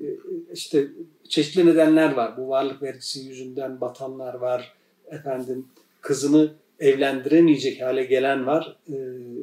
işte 0.53 0.87
çeşitli 1.29 1.65
nedenler 1.65 2.11
var. 2.11 2.37
Bu 2.37 2.49
varlık 2.49 2.81
vergisi 2.81 3.19
yüzünden 3.19 3.81
batanlar 3.81 4.33
var. 4.33 4.73
Efendim 5.07 5.65
kızını 6.01 6.53
evlendiremeyecek 6.79 7.81
hale 7.81 8.03
gelen 8.03 8.47
var. 8.47 8.77
E, 8.89 8.97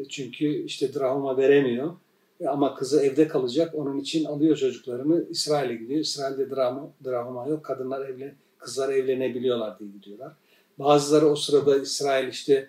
çünkü 0.09 0.65
işte 0.65 0.95
drahma 0.95 1.37
veremiyor. 1.37 1.95
E, 2.41 2.47
ama 2.47 2.75
kızı 2.75 3.03
evde 3.03 3.29
kalacak. 3.29 3.75
Onun 3.75 3.99
için 3.99 4.25
alıyor 4.25 4.57
çocuklarını 4.57 5.25
İsrail'e 5.31 5.75
gidiyor. 5.75 6.01
İsrail'de 6.01 6.51
drama, 6.51 6.91
drama 7.05 7.47
yok. 7.47 7.65
Kadınlar 7.65 8.09
evlen, 8.09 8.35
kızlar 8.63 8.89
evlenebiliyorlar 8.89 9.79
diye 9.79 9.91
gidiyorlar. 9.91 10.33
Bazıları 10.79 11.27
o 11.27 11.37
sırada 11.37 11.79
İsrail 11.79 12.29
işte 12.29 12.69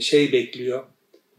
şey 0.00 0.32
bekliyor. 0.32 0.84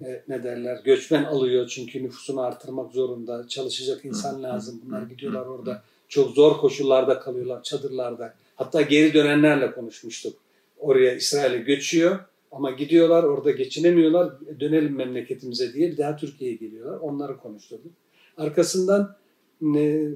E, 0.01 0.23
ne 0.27 0.43
derler? 0.43 0.81
Göçmen 0.83 1.23
alıyor 1.23 1.67
çünkü 1.67 2.03
nüfusunu 2.03 2.41
artırmak 2.41 2.91
zorunda. 2.91 3.47
Çalışacak 3.47 4.05
insan 4.05 4.43
lazım. 4.43 4.81
Bunlar 4.85 5.01
gidiyorlar 5.01 5.45
orada. 5.45 5.83
Çok 6.07 6.31
zor 6.31 6.57
koşullarda 6.57 7.19
kalıyorlar, 7.19 7.63
çadırlarda. 7.63 8.33
Hatta 8.55 8.81
geri 8.81 9.13
dönenlerle 9.13 9.71
konuşmuştuk 9.71 10.37
oraya 10.81 11.15
İsrail'e 11.15 11.57
göçüyor 11.57 12.19
ama 12.51 12.71
gidiyorlar 12.71 13.23
orada 13.23 13.51
geçinemiyorlar 13.51 14.33
dönelim 14.59 14.95
memleketimize 14.95 15.73
diye 15.73 15.91
bir 15.91 15.97
daha 15.97 16.15
Türkiye'ye 16.15 16.57
geliyorlar. 16.57 16.99
Onları 16.99 17.37
konuşturduk. 17.37 17.91
Arkasından 18.37 19.15
e, 19.75 20.07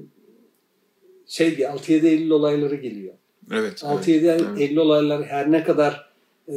şey 1.26 1.48
6-7 1.48 2.06
Eylül 2.06 2.30
olayları 2.30 2.74
geliyor. 2.74 3.14
Evet. 3.52 3.82
6-7 3.82 4.30
evet, 4.30 4.42
evet. 4.58 4.78
olayları 4.78 5.22
her 5.22 5.52
ne 5.52 5.64
kadar 5.64 6.10
e, 6.48 6.54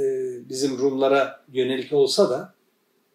bizim 0.50 0.78
Rumlara 0.78 1.44
yönelik 1.54 1.94
olsa 1.94 2.30
da 2.30 2.54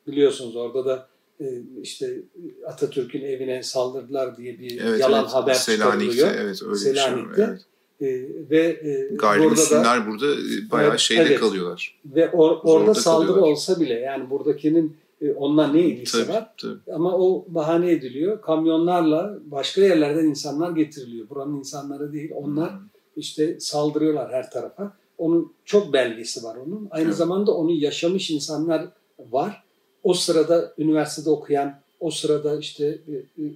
biliyorsunuz 0.07 0.57
orada 0.57 0.85
da 0.85 1.09
e, 1.41 1.47
işte 1.83 2.21
Atatürk'ün 2.67 3.23
evine 3.23 3.63
saldırdılar 3.63 4.37
diye 4.37 4.59
bir 4.59 4.81
evet, 4.81 5.01
yalan 5.01 5.23
evet. 5.23 5.35
haber 5.35 5.55
Selanik'te, 5.55 6.17
çıkarılıyor. 6.17 6.45
Evet, 6.45 6.63
öyle 6.63 6.77
Selanik'te. 6.77 7.37
Şey 7.37 7.45
var, 7.45 7.51
evet. 7.51 7.61
E, 8.01 8.07
ve 8.51 8.59
e, 8.59 9.15
Gayrimüslimler 9.15 10.07
burada, 10.07 10.29
da, 10.29 10.37
burada 10.37 10.71
bayağı 10.71 10.91
evet, 10.91 11.01
şeyde 11.01 11.23
evet. 11.23 11.41
kalıyorlar. 11.41 12.01
Ve 12.05 12.31
or, 12.31 12.59
orada 12.63 12.95
saldırı 12.95 13.27
kalıyorlar. 13.27 13.53
olsa 13.53 13.81
bile 13.81 13.95
yani 13.95 14.31
buradakinin 14.31 14.97
e, 15.21 15.33
onunla 15.33 15.67
ne 15.67 15.81
ilgisi 15.81 16.19
tabii, 16.19 16.33
var? 16.33 16.53
Tabii. 16.59 16.93
Ama 16.95 17.19
o 17.19 17.45
bahane 17.49 17.91
ediliyor. 17.91 18.43
Kamyonlarla 18.43 19.39
başka 19.45 19.81
yerlerden 19.81 20.25
insanlar 20.25 20.71
getiriliyor. 20.71 21.31
Buranın 21.31 21.59
insanları 21.59 22.13
değil. 22.13 22.31
Onlar 22.35 22.73
hmm. 22.73 22.94
İşte 23.17 23.61
saldırıyorlar 23.61 24.33
her 24.33 24.51
tarafa. 24.51 24.97
Onun 25.19 25.53
çok 25.65 25.93
belgesi 25.93 26.45
var 26.45 26.57
onun. 26.57 26.89
Aynı 26.91 27.07
evet. 27.07 27.17
zamanda 27.17 27.55
onu 27.55 27.73
yaşamış 27.73 28.31
insanlar 28.31 28.89
var. 29.19 29.65
O 30.03 30.15
sırada 30.15 30.75
üniversitede 30.79 31.31
okuyan, 31.31 31.81
o 32.01 32.11
sırada 32.11 32.59
işte 32.59 32.87
e, 32.87 33.43
e, 33.43 33.47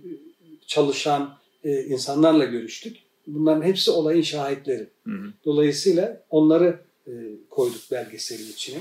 çalışan 0.67 1.39
insanlarla 1.65 2.45
görüştük 2.45 2.97
Bunların 3.29 3.63
hepsi 3.63 3.91
olayın 3.91 4.23
şahitleri. 4.23 4.87
Hı 5.05 5.11
hı. 5.11 5.33
Dolayısıyla 5.45 6.23
onları 6.31 6.81
e, 7.07 7.13
koyduk 7.51 7.91
belgeselin 7.91 8.53
içine. 8.53 8.79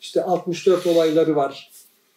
İşte 0.00 0.22
64 0.22 0.86
olayları 0.86 1.36
var. 1.36 1.70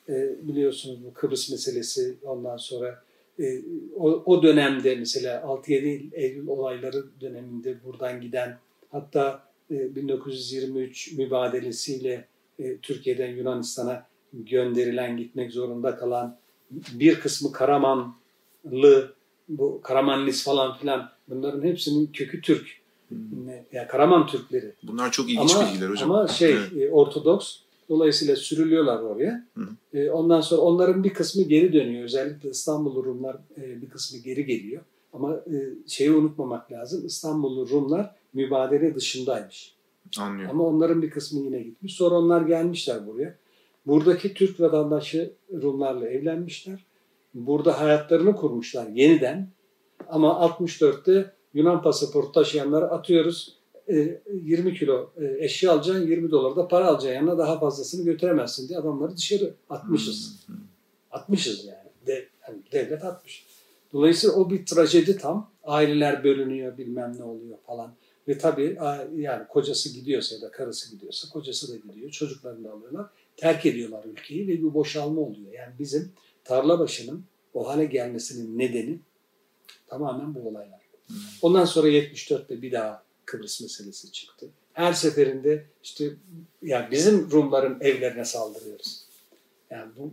E, 0.09 0.29
biliyorsunuz 0.41 0.99
bu 1.05 1.13
Kıbrıs 1.13 1.49
meselesi 1.49 2.15
ondan 2.23 2.57
sonra 2.57 3.03
e, 3.41 3.61
o, 3.95 4.23
o 4.25 4.43
dönemde 4.43 4.95
mesela 4.95 5.41
6-7 5.41 6.09
Eylül 6.13 6.47
olayları 6.47 7.05
döneminde 7.21 7.83
buradan 7.85 8.21
giden 8.21 8.57
hatta 8.91 9.43
e, 9.71 9.95
1923 9.95 11.13
mübadelesiyle 11.13 12.27
e, 12.59 12.77
Türkiye'den 12.77 13.35
Yunanistan'a 13.35 14.05
gönderilen 14.33 15.17
gitmek 15.17 15.51
zorunda 15.51 15.95
kalan 15.95 16.37
bir 16.71 17.19
kısmı 17.19 17.51
Karamanlı 17.51 19.13
bu 19.49 19.81
Karamanlis 19.83 20.43
falan 20.43 20.77
filan 20.77 21.09
bunların 21.29 21.63
hepsinin 21.63 22.07
kökü 22.13 22.41
Türk. 22.41 22.81
Hmm. 23.09 23.17
Yani 23.71 23.87
Karaman 23.87 24.27
Türkleri. 24.27 24.73
Bunlar 24.83 25.11
çok 25.11 25.29
ilginç 25.29 25.55
ama, 25.55 25.69
bilgiler 25.69 25.89
hocam. 25.89 26.11
Ama 26.11 26.27
şey 26.27 26.51
evet. 26.51 26.77
E, 26.77 26.91
Ortodoks 26.91 27.57
dolayısıyla 27.91 28.35
sürülüyorlar 28.35 29.01
oraya. 29.01 29.47
Hı. 29.57 29.67
E, 29.93 30.11
ondan 30.11 30.41
sonra 30.41 30.61
onların 30.61 31.03
bir 31.03 31.13
kısmı 31.13 31.43
geri 31.43 31.73
dönüyor. 31.73 32.03
Özellikle 32.03 32.49
İstanbullu 32.49 33.05
Rumlar 33.05 33.37
e, 33.57 33.81
bir 33.81 33.89
kısmı 33.89 34.19
geri 34.19 34.45
geliyor. 34.45 34.81
Ama 35.13 35.39
şeyi 35.87 36.11
unutmamak 36.11 36.71
lazım. 36.71 37.05
İstanbullu 37.05 37.69
Rumlar 37.69 38.15
mübadele 38.33 38.95
dışındaymış. 38.95 39.75
Anlıyorum. 40.19 40.55
Ama 40.55 40.67
onların 40.67 41.01
bir 41.01 41.09
kısmı 41.09 41.39
yine 41.45 41.63
gitmiş. 41.63 41.95
Sonra 41.95 42.15
onlar 42.15 42.41
gelmişler 42.41 43.07
buraya. 43.07 43.35
Buradaki 43.85 44.33
Türk 44.33 44.59
vatandaşı 44.59 45.33
Rumlarla 45.53 46.07
evlenmişler 46.09 46.85
burada 47.33 47.81
hayatlarını 47.81 48.35
kurmuşlar 48.35 48.87
yeniden. 48.87 49.47
Ama 50.09 50.27
64'te 50.27 51.33
Yunan 51.53 51.81
pasaportu 51.81 52.31
taşıyanları 52.31 52.85
atıyoruz. 52.85 53.57
E, 53.91 54.21
20 54.33 54.73
kilo 54.73 55.11
e, 55.17 55.45
eşya 55.45 55.71
alacaksın, 55.71 56.07
20 56.07 56.31
dolar 56.31 56.55
da 56.55 56.67
para 56.67 56.85
alacaksın 56.85 57.15
yanına 57.15 57.37
daha 57.37 57.59
fazlasını 57.59 58.05
götüremezsin 58.05 58.69
diye 58.69 58.79
adamları 58.79 59.17
dışarı 59.17 59.53
atmışız. 59.69 60.45
Atmışız 61.11 61.65
yani. 61.65 61.89
De, 62.07 62.27
hani 62.39 62.57
devlet 62.71 63.03
atmış. 63.03 63.45
Dolayısıyla 63.93 64.35
o 64.35 64.49
bir 64.49 64.65
trajedi 64.65 65.17
tam. 65.17 65.51
Aileler 65.63 66.23
bölünüyor 66.23 66.77
bilmem 66.77 67.15
ne 67.19 67.23
oluyor 67.23 67.57
falan. 67.67 67.93
Ve 68.27 68.37
tabii 68.37 68.77
yani 69.15 69.47
kocası 69.47 69.93
gidiyorsa 69.93 70.35
ya 70.35 70.41
da 70.41 70.51
karısı 70.51 70.95
gidiyorsa 70.95 71.29
kocası 71.29 71.73
da 71.73 71.75
gidiyor. 71.87 72.11
Çocuklarını 72.11 72.63
da 72.63 72.71
alıyorlar. 72.71 73.05
Terk 73.37 73.65
ediyorlar 73.65 74.05
ülkeyi 74.05 74.47
ve 74.47 74.51
bir 74.51 74.73
boşalma 74.73 75.21
oluyor. 75.21 75.53
Yani 75.53 75.73
bizim 75.79 76.11
tarla 76.43 76.79
başının 76.79 77.23
o 77.53 77.67
hale 77.67 77.85
gelmesinin 77.85 78.59
nedeni 78.59 78.99
tamamen 79.87 80.35
bu 80.35 80.49
olaylar. 80.49 80.81
Ondan 81.41 81.65
sonra 81.65 81.89
74'te 81.89 82.61
bir 82.61 82.71
daha 82.71 83.03
Kıbrıs 83.31 83.61
meselesi 83.61 84.11
çıktı. 84.11 84.47
Her 84.73 84.93
seferinde 84.93 85.65
işte 85.83 86.09
yani 86.61 86.91
bizim 86.91 87.31
Rumların 87.31 87.77
evlerine 87.81 88.25
saldırıyoruz. 88.25 89.05
Yani 89.69 89.91
bu 89.97 90.11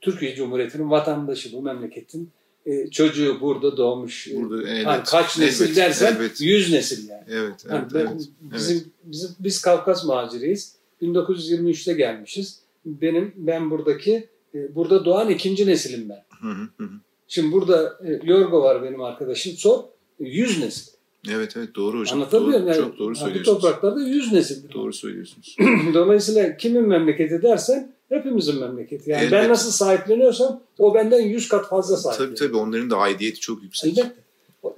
Türkiye 0.00 0.34
Cumhuriyeti'nin 0.34 0.90
vatandaşı 0.90 1.52
bu 1.52 1.62
memleketin 1.62 2.30
e, 2.66 2.90
çocuğu 2.90 3.40
burada 3.40 3.76
doğmuş. 3.76 4.28
Burada 4.34 4.68
evet. 4.70 4.86
Hani 4.86 5.04
kaç 5.04 5.38
nesil 5.38 5.64
elbet, 5.64 5.76
dersen 5.76 6.14
elbet. 6.14 6.40
100 6.40 6.72
nesil 6.72 7.08
yani. 7.08 7.24
Evet, 7.28 7.64
Yani 7.70 7.78
evet, 7.82 7.94
ben- 7.94 8.00
evet. 8.00 8.28
bizim, 8.40 8.92
bizim 9.04 9.30
biz 9.40 9.60
Kafkas 9.60 10.04
muhaciriyiz. 10.04 10.76
1923'te 11.02 11.92
gelmişiz. 11.92 12.60
Benim 12.84 13.32
ben 13.36 13.70
buradaki 13.70 14.28
e, 14.54 14.74
burada 14.74 15.04
doğan 15.04 15.30
ikinci 15.30 15.66
nesilim 15.66 16.08
ben. 16.08 16.24
Hı 16.40 16.48
hı, 16.48 16.68
hı 16.76 16.84
hı. 16.84 16.98
Şimdi 17.28 17.52
burada 17.52 17.98
e, 18.04 18.20
Yorgo 18.22 18.62
var 18.62 18.82
benim 18.82 19.02
arkadaşım. 19.02 19.52
Sor 19.52 19.84
100 20.20 20.60
nesil. 20.60 20.97
Evet, 21.30 21.56
evet 21.56 21.74
doğru 21.74 22.00
hocam. 22.00 22.18
Anlatabiliyor 22.18 22.60
muyum? 22.60 22.68
Yani, 22.68 22.76
çok 22.88 22.98
doğru 22.98 23.10
Bu 23.10 23.14
söylüyorsunuz. 23.18 23.60
topraklarda 23.62 24.02
100 24.02 24.32
nesil. 24.32 24.72
Doğru 24.72 24.92
söylüyorsunuz. 24.92 25.56
Dolayısıyla 25.94 26.56
kimin 26.56 26.88
memleketi 26.88 27.42
dersen 27.42 27.92
hepimizin 28.08 28.60
memleketi. 28.60 29.10
Yani 29.10 29.30
ben 29.30 29.36
Elbet. 29.36 29.50
nasıl 29.50 29.70
sahipleniyorsam 29.70 30.62
o 30.78 30.94
benden 30.94 31.20
100 31.20 31.48
kat 31.48 31.68
fazla 31.68 31.94
tabii 31.94 32.02
sahipleniyor. 32.02 32.36
tabii 32.36 32.56
onların 32.56 32.90
da 32.90 32.96
aidiyeti 32.96 33.40
çok 33.40 33.62
yüksek. 33.62 33.98
Elbette. 33.98 34.14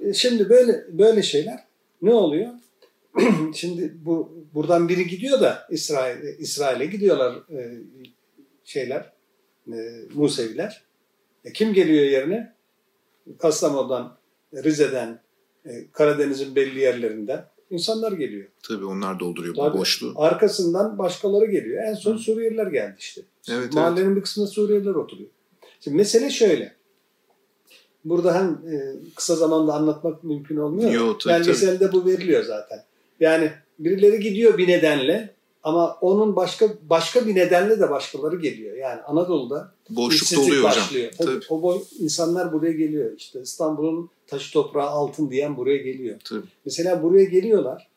E, 0.09 0.13
Şimdi 0.13 0.49
böyle 0.49 0.85
böyle 0.89 1.23
şeyler 1.23 1.59
ne 2.01 2.13
oluyor? 2.13 2.49
Şimdi 3.55 3.93
bu 4.05 4.31
buradan 4.53 4.89
biri 4.89 5.07
gidiyor 5.07 5.41
da 5.41 5.67
İsrail 5.69 6.17
İsrail'e 6.39 6.85
gidiyorlar 6.85 7.33
e, 7.51 7.77
şeyler 8.65 9.11
e, 9.67 9.75
Museviler. 10.13 10.81
E, 11.45 11.53
kim 11.53 11.73
geliyor 11.73 12.05
yerine? 12.05 12.53
Kastamonu'dan, 13.39 14.17
Rize'den, 14.53 15.19
e, 15.65 15.69
Karadeniz'in 15.91 16.55
belli 16.55 16.79
yerlerinden 16.79 17.45
insanlar 17.69 18.11
geliyor. 18.11 18.47
Tabii 18.67 18.85
onlar 18.85 19.19
dolduruyor 19.19 19.55
bu 19.55 19.59
Tabii. 19.59 19.77
boşluğu. 19.77 20.13
Arkasından 20.15 20.97
başkaları 20.97 21.45
geliyor. 21.45 21.83
En 21.83 21.93
son 21.93 22.13
Hı. 22.13 22.19
Suriyeliler 22.19 22.67
geldi 22.67 22.95
işte. 22.99 23.21
Evet, 23.51 23.73
Mahallenin 23.73 24.15
bir 24.15 24.21
kısmında 24.21 24.47
Suriyeliler 24.47 24.95
oturuyor. 24.95 25.29
Şimdi 25.79 25.97
mesele 25.97 26.29
şöyle. 26.29 26.75
Burada 28.05 28.35
hem 28.35 28.73
e, 28.73 28.95
kısa 29.15 29.35
zamanda 29.35 29.73
anlatmak 29.73 30.23
mümkün 30.23 30.57
olmuyor. 30.57 30.91
Yo, 30.91 31.17
tabii, 31.17 31.33
Belgeselde 31.33 31.91
bu 31.91 32.05
veriliyor 32.05 32.43
zaten. 32.43 32.83
Yani 33.19 33.51
birileri 33.79 34.19
gidiyor 34.19 34.57
bir 34.57 34.67
nedenle 34.67 35.33
ama 35.63 35.97
onun 36.01 36.35
başka 36.35 36.69
başka 36.89 37.27
bir 37.27 37.35
nedenle 37.35 37.79
de 37.79 37.89
başkaları 37.89 38.35
geliyor. 38.35 38.77
Yani 38.77 39.01
Anadolu'da 39.01 39.73
Boşluk 39.89 40.39
doluyor 40.39 40.57
hocam. 40.57 40.71
başlıyor. 40.83 41.11
Tabii, 41.17 41.27
Tabii. 41.27 41.45
O 41.49 41.61
boy, 41.61 41.79
insanlar 41.99 42.53
buraya 42.53 42.71
geliyor. 42.71 43.11
İşte 43.17 43.41
İstanbul'un 43.41 44.09
taşı 44.31 44.53
toprağı 44.53 44.89
altın 44.89 45.31
diyen 45.31 45.57
buraya 45.57 45.77
geliyor. 45.77 46.19
Tabii. 46.23 46.45
Mesela 46.65 47.03
buraya 47.03 47.23
geliyorlar. 47.23 47.87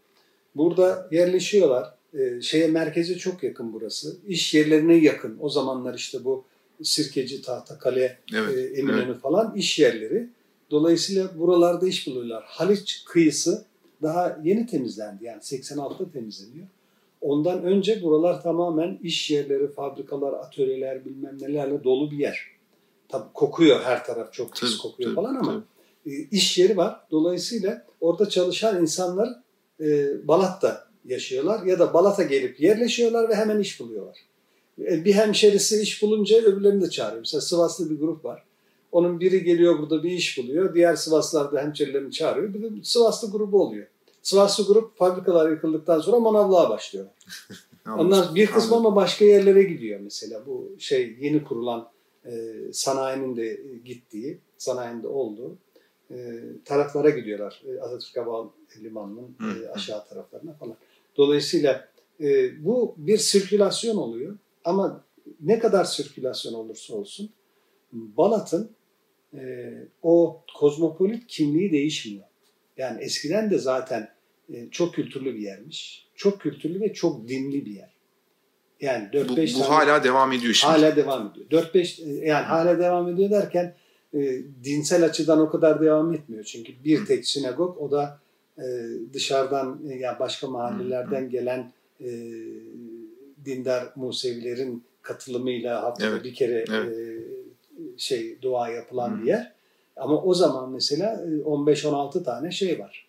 Burada 0.57 1.09
yerleşiyorlar. 1.11 1.95
Ee, 2.19 2.41
şeye 2.41 2.69
merkeze 2.69 3.19
çok 3.19 3.43
yakın 3.43 3.73
burası. 3.73 4.17
İş 4.27 4.55
yerlerine 4.55 4.95
yakın. 4.95 5.37
O 5.41 5.49
zamanlar 5.49 5.95
işte 5.95 6.25
bu 6.25 6.45
Sirkeci, 6.83 7.43
Tahtakale, 7.43 8.19
Evet. 8.35 8.57
e, 8.57 8.61
evet. 8.61 8.79
Eminönü 8.79 9.15
falan 9.15 9.57
iş 9.57 9.79
yerleri. 9.79 10.29
Dolayısıyla 10.71 11.39
buralarda 11.39 11.89
iş 11.89 12.07
buluyorlar. 12.07 12.45
Haliç 12.47 13.05
kıyısı 13.05 13.65
daha 14.03 14.39
yeni 14.45 14.67
temizlendi. 14.67 15.25
Yani 15.25 15.41
86'da 15.41 16.11
temizleniyor. 16.13 16.67
Ondan 17.21 17.65
önce 17.65 18.03
buralar 18.03 18.43
tamamen 18.43 18.99
iş 19.03 19.31
yerleri, 19.31 19.69
fabrikalar, 19.69 20.33
atölyeler 20.33 21.05
bilmem 21.05 21.39
nelerle 21.41 21.85
dolu 21.85 22.11
bir 22.11 22.19
yer. 22.19 22.47
Tabii 23.09 23.33
kokuyor 23.35 23.81
her 23.81 24.05
taraf 24.05 24.33
çok 24.33 24.57
pis 24.57 24.77
kokuyor 24.79 25.11
tabii, 25.11 25.15
falan 25.15 25.35
ama 25.35 25.53
tabii. 25.53 25.74
E, 26.07 26.11
iş 26.11 26.59
yeri 26.59 26.77
var. 26.77 27.01
Dolayısıyla 27.11 27.87
orada 28.01 28.29
çalışan 28.29 28.83
insanlar 28.83 29.29
e, 29.81 30.09
Balat'ta 30.29 30.89
yaşıyorlar 31.05 31.67
ya 31.67 31.79
da 31.79 31.95
Balat'a 31.95 32.23
gelip 32.23 32.61
yerleşiyorlar 32.61 33.29
ve 33.29 33.35
hemen 33.35 33.61
iş 33.61 33.81
buluyorlar. 33.81 34.19
E, 34.79 35.05
bir 35.05 35.13
hemşerisi 35.13 35.83
iş 35.83 36.03
bulunca 36.03 36.43
öbürlerini 36.43 36.83
de 36.83 36.91
çağırıyor. 36.91 37.21
Mesela 37.21 37.41
Sivaslı 37.41 37.91
bir 37.91 37.99
grup 37.99 38.25
var. 38.25 38.43
Onun 38.93 39.21
biri 39.21 39.45
geliyor 39.45 39.79
burada 39.79 40.03
bir 40.03 40.11
iş 40.11 40.39
buluyor. 40.39 40.75
Diğer 40.75 40.97
Sivaslılar 40.97 41.53
da 41.53 41.63
hemşerilerini 41.63 42.13
çağırıyor. 42.13 42.55
Bir 42.55 42.63
de 42.63 42.69
Sivaslı 42.83 43.31
grubu 43.31 43.63
oluyor. 43.63 43.87
Sivaslı 44.23 44.67
grup 44.67 44.99
fabrikalar 44.99 45.51
yıkıldıktan 45.51 46.01
sonra 46.01 46.21
manavlığa 46.21 46.71
başlıyor. 46.71 47.07
Ondan 47.99 48.35
bir 48.35 48.47
kısmı 48.47 48.77
ama 48.77 48.97
başka 48.97 49.25
yerlere 49.25 49.63
gidiyor 49.63 50.01
mesela. 50.01 50.47
Bu 50.47 50.71
şey 50.79 51.17
yeni 51.21 51.45
kurulan 51.45 51.89
e, 52.27 52.33
sanayinin 52.73 53.37
de 53.37 53.61
gittiği, 53.85 54.39
sanayinin 54.59 55.03
de 55.03 55.09
olduğu 55.09 55.57
e, 56.11 56.41
taraflara 56.65 57.11
gidiyorlar. 57.11 57.63
E, 57.69 57.81
Atatürk 57.81 58.17
Hava 58.17 58.51
Limanı'nın 58.83 59.37
e, 59.41 59.69
aşağı 59.69 60.09
taraflarına 60.09 60.53
falan. 60.53 60.77
Dolayısıyla 61.17 61.89
e, 62.21 62.65
bu 62.65 62.95
bir 62.99 63.19
sirkülasyon 63.19 63.97
oluyor. 63.97 64.39
Ama 64.65 65.05
ne 65.41 65.59
kadar 65.59 65.85
sirkülasyon 65.85 66.55
olursa 66.55 66.95
olsun 66.95 67.31
Balat'ın 67.93 68.71
e, 69.35 69.73
o 70.03 70.43
kozmopolit 70.57 71.27
kimliği 71.27 71.73
değişmiyor. 71.73 72.25
Yani 72.77 73.03
eskiden 73.03 73.51
de 73.51 73.59
zaten 73.59 74.09
e, 74.53 74.71
çok 74.71 74.95
kültürlü 74.95 75.35
bir 75.35 75.41
yermiş. 75.41 76.07
Çok 76.15 76.41
kültürlü 76.41 76.81
ve 76.81 76.93
çok 76.93 77.29
dinli 77.29 77.67
bir 77.67 77.71
yer. 77.71 77.95
Yani 78.81 79.09
Bu, 79.13 79.17
4-5 79.17 79.55
bu 79.55 79.59
tane 79.59 79.75
hala 79.75 80.05
devam 80.05 80.33
ediyor 80.33 80.55
şimdi. 80.55 80.73
hala 80.73 80.97
devam 80.97 81.31
ediyor. 81.31 81.65
4-5 81.65 82.03
e, 82.03 82.27
yani 82.27 82.45
hala 82.45 82.79
devam 82.79 83.09
ediyor 83.09 83.31
derken 83.31 83.75
e, 84.15 84.43
dinsel 84.65 85.05
açıdan 85.05 85.41
o 85.41 85.51
kadar 85.51 85.81
devam 85.81 86.15
etmiyor. 86.15 86.45
Çünkü 86.45 86.73
bir 86.85 87.07
tek 87.07 87.27
sinagog 87.27 87.83
o 87.83 87.91
da 87.91 88.19
e, 88.59 88.65
dışarıdan 89.13 89.81
e, 89.91 89.95
ya 89.95 90.17
başka 90.21 90.47
mahallelerden 90.47 91.31
gelen 91.31 91.73
e, 92.01 92.09
dindar 93.45 93.93
Musevilerin 93.97 94.85
katılımıyla 95.03 95.83
haftada 95.83 96.09
Evet, 96.09 96.25
bir 96.25 96.35
kere 96.35 96.65
evet. 96.71 96.99
e, 96.99 97.19
şey 97.99 98.43
dua 98.43 98.69
yapılan 98.69 99.19
Hı. 99.19 99.23
bir 99.23 99.27
yer. 99.27 99.53
Ama 99.97 100.23
o 100.23 100.35
zaman 100.35 100.71
mesela 100.71 101.13
e, 101.13 101.29
15-16 101.29 102.25
tane 102.25 102.51
şey 102.51 102.79
var. 102.79 103.07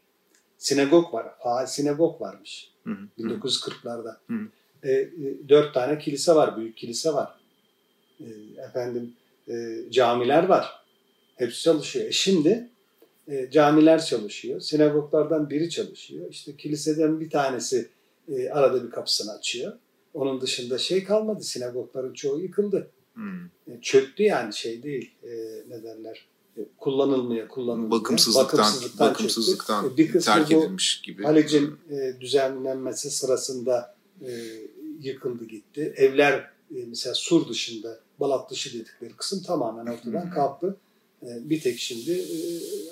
Sinagog 0.57 1.13
var. 1.13 1.27
Faal 1.43 1.65
sinagog 1.65 2.21
varmış. 2.21 2.71
Hı 2.83 2.91
hı, 2.91 3.23
hı. 3.23 3.27
1940'larda. 3.27 4.15
Hı. 4.27 4.33
E, 4.83 4.91
e, 4.91 5.09
dört 5.49 5.73
tane 5.73 5.99
kilise 5.99 6.35
var, 6.35 6.57
büyük 6.57 6.77
kilise 6.77 7.13
var. 7.13 7.35
E, 8.19 8.25
efendim 8.69 9.13
e, 9.49 9.75
camiler 9.91 10.43
var. 10.43 10.84
Hepsi 11.35 11.61
çalışıyor. 11.61 12.05
E 12.05 12.11
şimdi 12.11 12.69
e, 13.27 13.49
camiler 13.51 14.05
çalışıyor. 14.05 14.59
Sinagoglardan 14.59 15.49
biri 15.49 15.69
çalışıyor. 15.69 16.25
İşte 16.29 16.57
kiliseden 16.57 17.19
bir 17.19 17.29
tanesi 17.29 17.89
e, 18.27 18.49
arada 18.49 18.83
bir 18.83 18.89
kapısını 18.89 19.31
açıyor. 19.31 19.73
Onun 20.13 20.41
dışında 20.41 20.77
şey 20.77 21.03
kalmadı. 21.03 21.43
Sinagogların 21.43 22.13
çoğu 22.13 22.39
yıkıldı. 22.41 22.91
Hı. 23.15 23.21
E, 23.67 23.81
çöktü 23.81 24.23
yani 24.23 24.53
şey 24.53 24.83
değil. 24.83 25.11
E, 25.23 25.29
ne 25.69 25.83
derler? 25.83 26.25
E, 26.57 26.61
kullanılmaya, 26.77 27.47
kullanılmaya. 27.47 27.91
Bakımsızlıktan, 27.91 28.59
Bakımsızlıktan, 28.59 29.09
bakımsızlıktan, 29.09 29.81
çöktü. 29.81 29.93
E, 29.93 29.97
bir 30.05 30.11
kısmı 30.11 30.33
terk 30.33 30.51
edilmiş 30.51 31.01
gibi. 31.01 31.23
Halic'in 31.23 31.75
e, 31.89 32.21
düzenlenmesi 32.21 33.11
sırasında 33.11 33.95
e, 34.21 34.31
yıkıldı 35.01 35.45
gitti. 35.45 35.93
Evler 35.97 36.33
e, 36.75 36.85
mesela 36.87 37.13
Sur 37.13 37.49
dışında, 37.49 37.99
Balat 38.19 38.51
dışı 38.51 38.73
dedikleri 38.73 39.13
kısım 39.13 39.43
tamamen 39.43 39.93
ortadan 39.93 40.31
Hı. 40.31 40.33
kalktı. 40.33 40.77
E, 41.25 41.49
bir 41.49 41.61
tek 41.61 41.79
şimdi 41.79 42.11
e, 42.11 42.39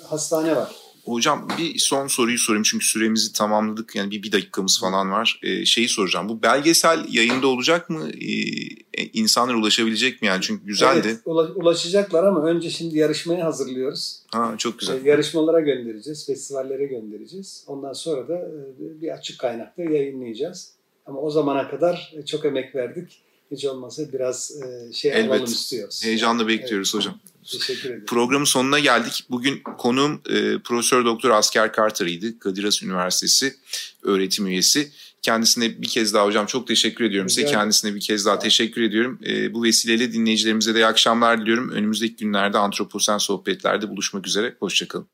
hastane 0.08 0.56
var. 0.56 0.72
Hocam 1.04 1.48
bir 1.58 1.78
son 1.78 2.06
soruyu 2.06 2.38
sorayım 2.38 2.62
çünkü 2.62 2.86
süremizi 2.86 3.32
tamamladık. 3.32 3.96
Yani 3.96 4.10
bir, 4.10 4.22
bir 4.22 4.32
dakikamız 4.32 4.80
falan 4.80 5.10
var. 5.12 5.40
Ee, 5.42 5.64
şeyi 5.64 5.88
soracağım. 5.88 6.28
Bu 6.28 6.42
belgesel 6.42 7.04
yayında 7.10 7.46
olacak 7.46 7.90
mı? 7.90 8.10
Ee, 8.10 9.04
insanlar 9.12 9.54
ulaşabilecek 9.54 10.22
mi 10.22 10.28
yani? 10.28 10.42
Çünkü 10.42 10.64
güzeldi. 10.64 11.08
Evet, 11.08 11.20
ula- 11.26 11.52
ulaşacaklar 11.52 12.24
ama 12.24 12.44
önce 12.46 12.70
şimdi 12.70 12.98
yarışmaya 12.98 13.44
hazırlıyoruz. 13.44 14.22
Ha, 14.32 14.54
çok 14.58 14.78
güzel. 14.78 15.04
E, 15.04 15.08
yarışmalara 15.08 15.60
göndereceğiz, 15.60 16.26
festivallere 16.26 16.84
göndereceğiz. 16.84 17.64
Ondan 17.66 17.92
sonra 17.92 18.28
da 18.28 18.34
e, 18.34 19.00
bir 19.00 19.08
açık 19.08 19.38
kaynakta 19.38 19.82
yayınlayacağız. 19.82 20.72
Ama 21.06 21.20
o 21.20 21.30
zamana 21.30 21.70
kadar 21.70 22.14
çok 22.26 22.44
emek 22.44 22.74
verdik. 22.74 23.22
Hiç 23.56 23.64
olmazsa 23.64 24.12
biraz 24.12 24.52
e, 24.62 24.92
şey 24.92 25.10
Elbet. 25.10 25.30
alalım 25.30 25.44
istiyoruz. 25.44 26.04
Heyecanla 26.04 26.48
bekliyoruz 26.48 26.92
Evet. 26.94 27.06
hocam. 27.06 27.18
Teşekkür 27.52 27.88
ederim. 27.90 28.04
Programın 28.06 28.44
sonuna 28.44 28.78
geldik. 28.78 29.24
Bugün 29.30 29.62
konuğum 29.78 30.20
e, 30.30 30.58
Profesör 30.58 31.04
Doktor 31.04 31.30
Asker 31.30 31.72
Carter'ıydı. 31.76 32.38
Kadir 32.38 32.64
Has 32.64 32.82
Üniversitesi 32.82 33.56
öğretim 34.02 34.46
üyesi. 34.46 34.90
Kendisine 35.22 35.82
bir 35.82 35.88
kez 35.88 36.14
daha 36.14 36.26
hocam 36.26 36.46
çok 36.46 36.66
teşekkür 36.66 37.04
ediyorum 37.04 37.28
size. 37.28 37.40
Rica 37.40 37.48
ederim. 37.50 37.60
Kendisine 37.60 37.94
bir 37.94 38.00
kez 38.00 38.26
daha 38.26 38.38
teşekkür 38.38 38.82
ediyorum. 38.82 39.18
E, 39.26 39.54
bu 39.54 39.62
vesileyle 39.62 40.12
dinleyicilerimize 40.12 40.74
de 40.74 40.78
iyi 40.78 40.86
akşamlar 40.86 41.40
diliyorum. 41.40 41.70
Önümüzdeki 41.70 42.16
günlerde 42.16 42.58
Antroposen 42.58 43.18
sohbetlerde 43.18 43.88
buluşmak 43.88 44.26
üzere. 44.26 44.56
Hoşçakalın. 44.60 45.06